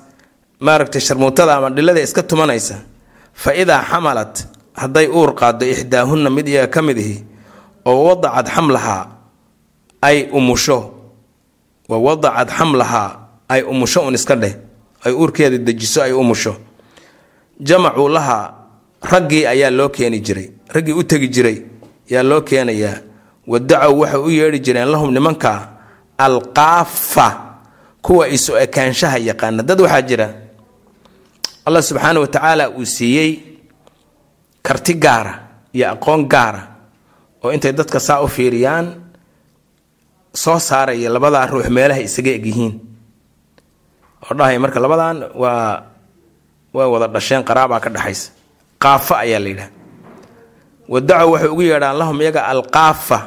maaragtay 0.60 1.02
sharmuutada 1.02 1.56
ama 1.58 1.70
dhilada 1.70 2.02
iska 2.02 2.24
tumanaysa 2.24 2.76
fa 3.34 3.52
idaa 3.56 3.82
xamalat 3.90 4.36
hadday 4.82 5.08
uur 5.08 5.36
qaaddo 5.36 5.66
ixdaahunna 5.66 6.30
mid 6.30 6.48
iyaga 6.48 6.68
ka 6.74 6.82
mid 6.82 6.98
ihi 6.98 7.18
oo 7.86 8.04
wadacad 8.08 8.48
xamlahaa 8.56 9.04
ay 10.02 10.30
umusho 10.32 10.78
wa 11.90 11.98
wadacad 11.98 12.50
xamlahaa 12.58 13.10
ay 13.50 13.62
umusho 13.64 14.00
un 14.08 14.14
iska 14.16 14.36
dheh 14.36 14.56
ay 15.06 15.14
uurkeeda 15.14 15.58
dejiso 15.58 16.02
ay 16.02 16.14
umusho 16.14 16.56
jamacuu 17.60 18.10
lahaa 18.10 18.54
raggii 19.02 19.46
ayaa 19.46 19.70
loo 19.72 19.90
keeni 19.90 20.20
jiray 20.20 20.50
raggii 20.74 20.94
u 20.94 21.04
tegi 21.04 21.28
jiray 21.28 21.58
yaa 22.10 22.24
loo 22.24 22.42
keenayaa 22.42 22.98
wadacow 23.48 24.00
waxay 24.00 24.20
u 24.22 24.30
yeedhi 24.30 24.60
jireen 24.60 24.88
lahum 24.92 25.12
nimanka 25.14 25.70
alqaafa 26.18 27.28
kuwa 28.02 28.28
isu 28.28 28.58
ekaanshaha 28.58 29.18
yaqaana. 29.18 29.64
Dad 29.64 29.80
waxaa 29.82 30.02
jira 30.02 30.28
allah 31.66 31.82
subxaana 31.84 32.20
wa 32.20 32.28
tacaala 32.28 32.70
uu 32.70 32.86
siiyey 32.86 33.32
karti 34.64 34.94
gaara 35.00 35.34
iyo 35.74 35.92
aqoon 35.92 36.28
gaara 36.28 36.62
oo 37.44 37.52
intay 37.52 37.72
dadka 37.72 38.00
saa 38.00 38.22
u 38.24 38.28
fiiriyaan 38.28 38.88
soo 40.34 40.60
saaraya 40.60 41.10
labadaa 41.10 41.46
ruux 41.48 41.68
meelaha 41.70 42.00
isaga 42.04 42.32
egyihiin 42.32 42.74
oo 44.28 44.34
dhahay 44.38 44.58
marka 44.60 44.80
labadan 44.80 45.18
waa 45.36 45.84
way 46.74 46.88
wada 46.94 47.08
dhasheen 47.08 47.44
qaraabaa 47.44 47.80
ka 47.80 47.90
dhexaysa 47.90 48.32
qaafa 48.84 49.14
ayaa 49.24 49.40
la 49.40 49.50
yidhaha. 49.50 49.70
Wadacow 50.90 51.30
waxay 51.32 51.50
ugu 51.50 51.62
yeedhaan 51.64 51.96
lahum 51.98 52.18
iyaga 52.22 52.42
alqaafa 52.52 53.20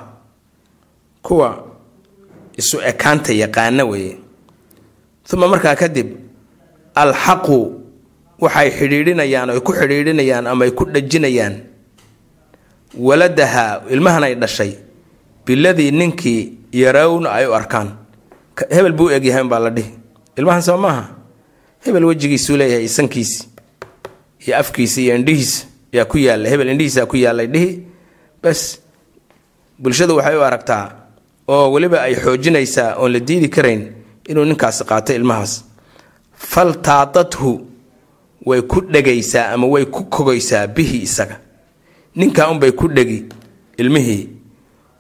kuwa 1.22 1.64
isu 2.56 2.80
ekaanta 2.85 3.32
yaqaana 3.32 3.85
weeye. 3.85 4.16
Uma 5.32 5.48
markaa 5.48 5.74
kadib 5.74 6.09
alxaqu 6.94 7.59
waxay 8.40 8.68
xidhiidhinayaan 8.78 9.50
oy 9.50 9.61
ku 9.64 9.72
xidhiidhinayaan 9.72 10.46
ama 10.46 10.64
ay 10.68 10.72
ku 10.76 10.85
dhajinayaan. 10.85 11.54
Waladaha 12.96 13.85
ilmahan 13.90 14.22
ay 14.24 14.35
dhashay 14.37 14.72
biladii 15.44 15.90
ninkii 15.90 16.59
yarawna 16.72 17.32
ay 17.32 17.46
u 17.48 17.52
arkaan. 17.56 17.96
Hebel 18.70 18.92
buu 18.92 19.11
egyahay 19.11 19.44
baa 19.48 19.59
la 19.68 19.70
dhihi. 19.70 19.90
Ilmahan 20.37 20.62
soo 20.62 20.76
maaha 20.80 21.15
hebel 21.87 22.05
wejigiisuu 22.05 22.57
leeyahay 22.57 22.88
sankiisi 22.88 23.49
iyo 24.46 24.57
afkiisa 24.59 25.01
iyo 25.01 25.16
indhihiisa 25.16 25.66
yaa 25.92 26.05
ku 26.05 26.18
yaalla 26.18 26.49
hebel 26.49 26.68
indhihiisaa 26.68 27.07
ku 27.07 27.16
yaallay 27.16 27.46
dhihi. 27.46 27.83
Bas 28.42 28.79
bulshadu 29.79 30.16
waxay 30.16 30.37
u 30.37 30.42
aragtaa 30.44 30.92
oo 31.49 31.72
weliba 31.72 32.03
ay 32.03 32.14
xoojinaysaa 32.14 32.94
oon 32.99 33.12
la 33.12 33.20
diidi 33.20 33.49
karayn 33.49 33.92
inuu 34.29 34.44
ninkaasi 34.44 34.85
qaato 34.85 35.14
ilmahaas. 35.14 35.64
Faltaadathu 36.37 37.66
way 38.46 38.62
ku 38.62 38.81
dhegaysaa 38.81 39.53
ama 39.53 39.66
way 39.66 39.85
ku 39.85 40.05
kogaysaa 40.05 40.66
bihi 40.66 40.99
isaga. 41.03 41.40
Ninkaa 42.16 42.51
unbay 42.51 42.70
ku 42.72 42.88
dhegi 42.88 43.25
ilmihii 43.77 44.29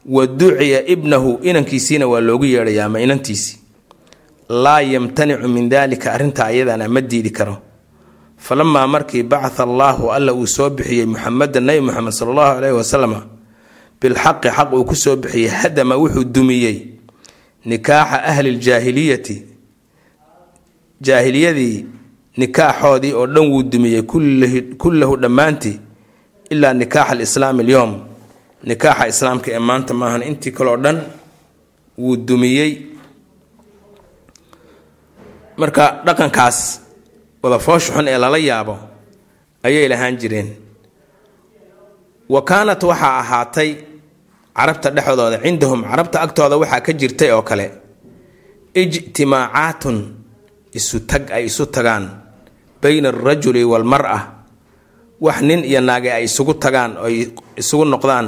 wa 0.06 0.26
duciya 0.26 0.86
ibnahu 0.86 1.38
inankiisiina 1.42 2.06
waa 2.06 2.20
loogu 2.20 2.44
yeedhayaa 2.44 2.84
ama 2.86 3.00
inantiisii 3.00 3.58
laa 4.48 4.80
yamtanicu 4.82 5.48
min 5.48 5.68
daalika 5.68 6.12
arrintaa 6.12 6.46
ayadana 6.46 6.88
ma 6.88 7.00
diidi 7.00 7.30
karo. 7.30 7.56
Falamaa 8.38 8.86
markii 8.86 9.22
bacatha 9.22 9.62
allaahu 9.62 10.12
alla 10.12 10.32
uu 10.34 10.46
soo 10.46 10.70
bixiyey 10.70 11.06
muxameda 11.06 11.60
nebi 11.60 11.80
muxamed 11.80 12.12
sala 12.12 12.30
allahu 12.30 12.54
caleyhi 12.54 12.76
wasalam 12.76 13.14
bilxaqi 14.00 14.48
xaq 14.56 14.72
uu 14.72 14.84
ku 14.84 14.94
soo 14.94 15.16
bixiyey 15.16 15.48
hadama 15.48 15.96
wuxuu 15.96 16.24
dumiyey 16.24 16.76
nikaaxa 17.64 18.22
ahli 18.24 18.50
ljaahiliyati 18.60 19.36
jaahiliyadii 21.00 21.86
nikaaxoodii 22.36 23.12
oo 23.12 23.26
dhan 23.26 23.46
wuu 23.50 23.62
dumiyey 23.62 24.02
kullahu 24.78 25.16
dhammaantii 25.16 25.80
ilaa 26.50 26.72
nikaaxa 26.74 27.12
alislaami 27.12 27.62
alyowm 27.62 27.94
nikaaxa 28.64 29.08
islaamka 29.08 29.50
ee 29.52 29.58
maanta 29.58 29.94
maahan 29.94 30.22
intii 30.22 30.50
kaleo 30.52 30.76
dhan 30.76 30.98
wuu 31.98 32.16
dumiyey 32.16 32.70
marka 35.60 35.84
dhaqankaas 36.06 36.58
wadafoosha 37.42 37.92
xun 37.96 38.06
ee 38.12 38.18
lala 38.18 38.38
yaabo 38.38 38.74
ayay 39.66 39.88
lahaan 39.92 40.16
jireen. 40.20 40.48
Wa 42.28 42.40
kaanat 42.48 42.82
waxaa 42.90 43.18
ahaatay 43.22 43.70
carabta 44.56 44.88
dhexdooda 44.96 45.38
cindahum 45.44 45.80
carabta 45.90 46.16
agtooda 46.24 46.56
waxaa 46.62 46.80
ka 46.86 46.92
jirtay 47.00 47.30
oo 47.36 47.42
kale 47.42 47.66
ijtimaacaatun 48.82 49.96
isu 50.78 50.96
tag 51.10 51.30
ay 51.36 51.44
isu 51.50 51.64
tagaan 51.74 52.04
bayna 52.82 53.08
alrajuli 53.14 53.62
waalmar-a 53.64 54.18
wax 55.20 55.38
nin 55.48 55.64
iyo 55.64 55.80
naage 55.80 56.10
ay 56.12 56.24
isugu 56.28 56.54
tagaan 56.64 56.92
oy 57.04 57.32
isugu 57.56 57.84
noqdaan 57.84 58.26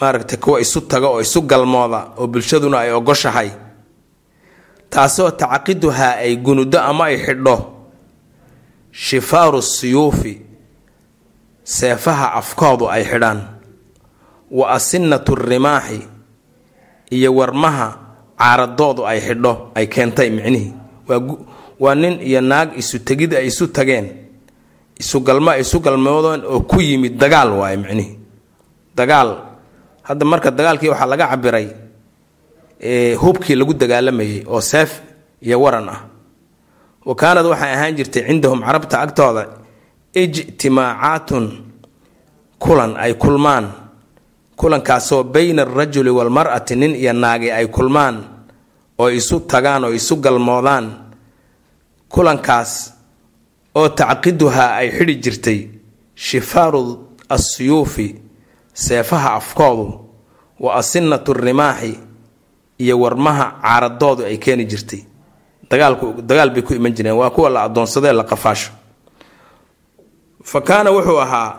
maaragtay 0.00 0.38
kuwa 0.38 0.60
isu 0.64 0.80
taga 0.90 1.08
oo 1.10 1.20
isu 1.20 1.40
galmooda 1.50 2.00
oo 2.18 2.26
bulshaduna 2.32 2.78
ay 2.86 2.90
ogoshahay 2.92 3.50
taasoo 4.90 5.30
tacaqiduhaa 5.30 6.18
ay 6.24 6.36
gunudo 6.36 6.78
ama 6.80 7.04
ay 7.10 7.16
xidho. 7.18 7.56
Shifaaru 8.92 9.62
siyuufi 9.62 10.40
seefaha 11.64 12.32
afkoodu 12.40 12.88
ay 12.90 13.04
xidhaan. 13.04 13.40
Wa 14.50 14.70
asinatu 14.76 15.34
rimaaxi 15.34 16.00
iyo 17.10 17.34
warmaha 17.34 17.86
caaradoodu 18.38 19.02
ay 19.06 19.20
xidho 19.20 19.70
ay 19.74 19.86
keentay 19.86 20.30
micnihii 20.30 20.72
waa 21.80 21.94
nin 21.94 22.20
iyo 22.22 22.40
naag 22.40 22.78
isu 22.78 22.98
tegid 23.02 23.34
ay 23.34 23.46
isu 23.50 23.66
tageen. 23.74 24.06
Isugalmo 24.94 25.50
isu 25.58 25.80
galmoodeen 25.82 26.44
oo 26.46 26.60
ku 26.70 26.78
yimid 26.80 27.18
dagaal 27.18 27.50
waaye 27.58 27.76
micnihii 27.76 28.18
dagaal 28.94 29.30
hadda 30.06 30.22
marka 30.24 30.50
dagaalkii 30.54 30.86
waxaa 30.88 31.06
laga 31.10 31.26
cabiray 31.34 31.66
hubkii 33.22 33.54
lagu 33.56 33.74
dagaalamayay 33.74 34.44
oo 34.46 34.60
seef 34.60 35.00
iyo 35.42 35.60
waran 35.60 35.88
ah. 35.88 36.00
Wa 37.04 37.14
kaanad 37.14 37.46
waxay 37.46 37.72
ahaan 37.72 37.94
jirtay 37.96 38.22
cindahum 38.28 38.60
carabta 38.64 39.00
agtooda 39.00 39.42
ijtimaacaatun 40.14 41.44
kulan 42.58 42.96
ay 42.96 43.14
kulmaan. 43.14 43.66
Kulankaasoo 44.56 45.24
bayna 45.24 45.62
alrajuli 45.62 46.10
waalmar'ati 46.10 46.76
nin 46.76 46.94
iyo 46.96 47.12
naagi 47.12 47.50
ay 47.50 47.66
kulmaan 47.68 48.16
oo 48.98 49.10
isu 49.10 49.40
tagaan 49.40 49.84
oo 49.84 49.92
isu 49.92 50.16
galmoodaan. 50.16 50.86
Kulankaas 52.08 52.94
oo 53.74 53.88
tacqiduhaa 53.88 54.76
ay 54.80 54.88
xidhi 54.96 55.14
jirtay 55.24 55.58
shifaaru 56.14 56.82
assiyuufi 57.28 58.14
seefaha 58.72 59.34
afkoodu 59.34 59.86
wa 60.60 60.74
asinatu 60.78 61.32
rimaaxi 61.34 61.98
iyo 62.78 63.00
warmaha 63.00 63.46
caaradoodu 63.62 64.24
ay 64.24 64.38
keeni 64.38 64.64
jirtay. 64.64 65.02
Dagaal 65.70 66.50
bay 66.50 66.62
ku 66.62 66.74
iman 66.74 66.92
jireen. 66.94 67.16
Waa 67.16 67.30
kuwa 67.30 67.50
la 67.50 67.62
adoonsadee 67.62 68.12
la 68.12 68.24
qafaasho. 68.24 68.70
Fa 70.42 70.60
kaana 70.60 70.90
wuxuu 70.90 71.18
ahaa 71.20 71.50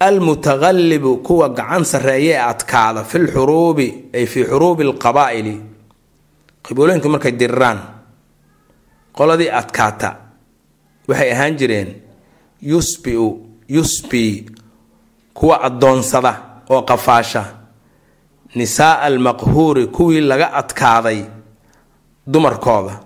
almutaqallibu 0.00 1.16
kuwa 1.16 1.48
gacan 1.48 1.84
sarreeye 1.84 2.32
ee 2.34 2.38
adkaada 2.38 3.04
fi 3.04 3.18
lxuruubi 3.18 4.04
ay 4.14 4.26
fii 4.26 4.44
xuruubi 4.44 4.82
alqabaa'ili. 4.84 5.60
Qiboolooyinku 6.62 7.08
markay 7.08 7.32
diriraan 7.32 7.78
qoladii 9.16 9.50
adkaata 9.50 10.16
waxay 11.08 11.32
ahaan 11.32 11.56
jireen 11.58 11.88
yusbiu 12.62 13.26
yusbi 13.68 14.46
kuwa 15.34 15.60
addoonsada 15.62 16.32
oo 16.70 16.82
qafaasha 16.82 17.44
nisaaa 18.54 19.00
almaqhuuri 19.08 19.86
kuwii 19.86 20.20
laga 20.20 20.52
adkaaday 20.60 21.24
dumarkooda. 22.32 23.00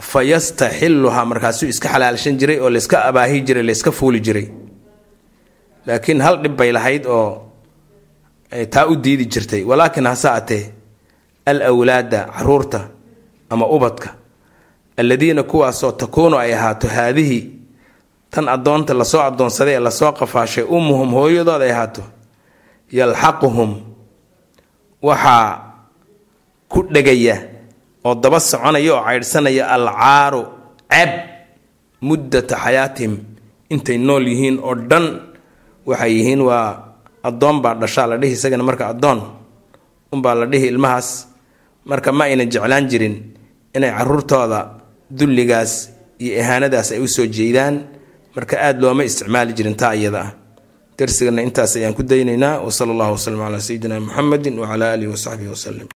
Fa 0.00 0.22
yastaxiluhaa 0.22 1.24
markaasuu 1.24 1.68
iska 1.68 1.88
xalaalshan 1.88 2.38
jiray 2.38 2.58
oo 2.60 2.70
layska 2.70 3.04
abaahi 3.04 3.40
jiray 3.40 3.62
layska 3.62 3.92
fuuli 3.92 4.20
jiray. 4.20 4.48
Laakiin 5.86 6.20
hal 6.20 6.36
dhib 6.42 6.56
bay 6.56 6.72
lahayd 6.72 7.06
oo 7.06 7.50
taa 8.70 8.86
u 8.86 8.96
diidi 8.96 9.26
jirtay. 9.26 9.62
Walaakin 9.64 10.06
hase 10.06 10.28
atee 10.28 10.72
al 11.46 11.60
wlaada 11.72 12.26
carruurta 12.36 12.80
ama 13.50 13.66
ubadka 13.66 14.14
alladiina 14.96 15.42
kuwaasoo 15.42 15.92
takuunu 15.92 16.36
ay 16.38 16.54
ahaato 16.54 16.88
haadihi 16.88 17.50
tan 18.30 18.48
addoonta 18.48 18.94
la 18.94 19.04
soo 19.04 19.20
addoonsaday 19.20 19.74
ee 19.74 19.80
la 19.80 19.90
soo 19.90 20.12
qafaashay 20.12 20.64
ummuhum 20.64 21.12
hooyadood 21.14 21.62
ay 21.62 21.70
ahaato 21.72 22.02
yalxaquhum 22.92 23.70
waxaa 25.06 25.48
ku 26.72 26.78
dhegaya 26.94 27.36
oo 28.06 28.14
daba 28.22 28.38
soconaya 28.40 28.90
oo 28.96 29.02
caydhsanaya 29.06 29.64
alcaaru 29.76 30.42
ceeb 30.92 31.10
muddata 32.08 32.56
xayaatihim 32.64 33.14
intay 33.72 33.98
nool 34.06 34.24
yihiin 34.32 34.56
oo 34.66 34.74
dhan 34.90 35.06
waxay 35.88 36.12
yihiin 36.18 36.40
waa 36.48 36.68
addoon 37.28 37.56
baa 37.64 37.74
dhashaa 37.82 38.06
la 38.10 38.16
dhihi 38.20 38.32
isagana 38.36 38.64
marka 38.68 38.84
addoon 38.92 39.20
unbaa 40.12 40.34
la 40.40 40.46
dhihi 40.52 40.66
ilmahaas. 40.72 41.08
Marka 41.90 42.12
ma 42.16 42.24
aynan 42.24 42.48
jeclaan 42.52 42.86
jirin 42.90 43.14
inay 43.76 43.90
caruurtooda 43.98 44.60
dulligaas 45.18 45.72
iyo 46.22 46.32
ihaanadaas 46.40 46.88
ay 46.96 47.00
u 47.04 47.08
soo 47.08 47.26
jeedaan. 47.36 47.74
Marka 48.36 48.56
aada 48.56 48.80
looma 48.80 49.02
isticmaali 49.04 49.52
jirin 49.58 49.76
taa 49.76 49.92
iyada 49.98 50.20
ah 50.24 50.30
darsigana 50.98 51.40
intaas 51.46 51.72
ayaan 51.76 51.94
ku 51.98 52.02
daynaynaa 52.02 52.54
wasala 52.66 52.90
allahu 52.94 53.12
waslama 53.18 53.44
calaa 53.46 53.60
sayidina 53.68 53.96
muxamedin 54.06 54.54
wacala 54.62 54.84
aalihi 54.92 55.10
wasaxbihi 55.14 55.50
waslem 55.54 55.88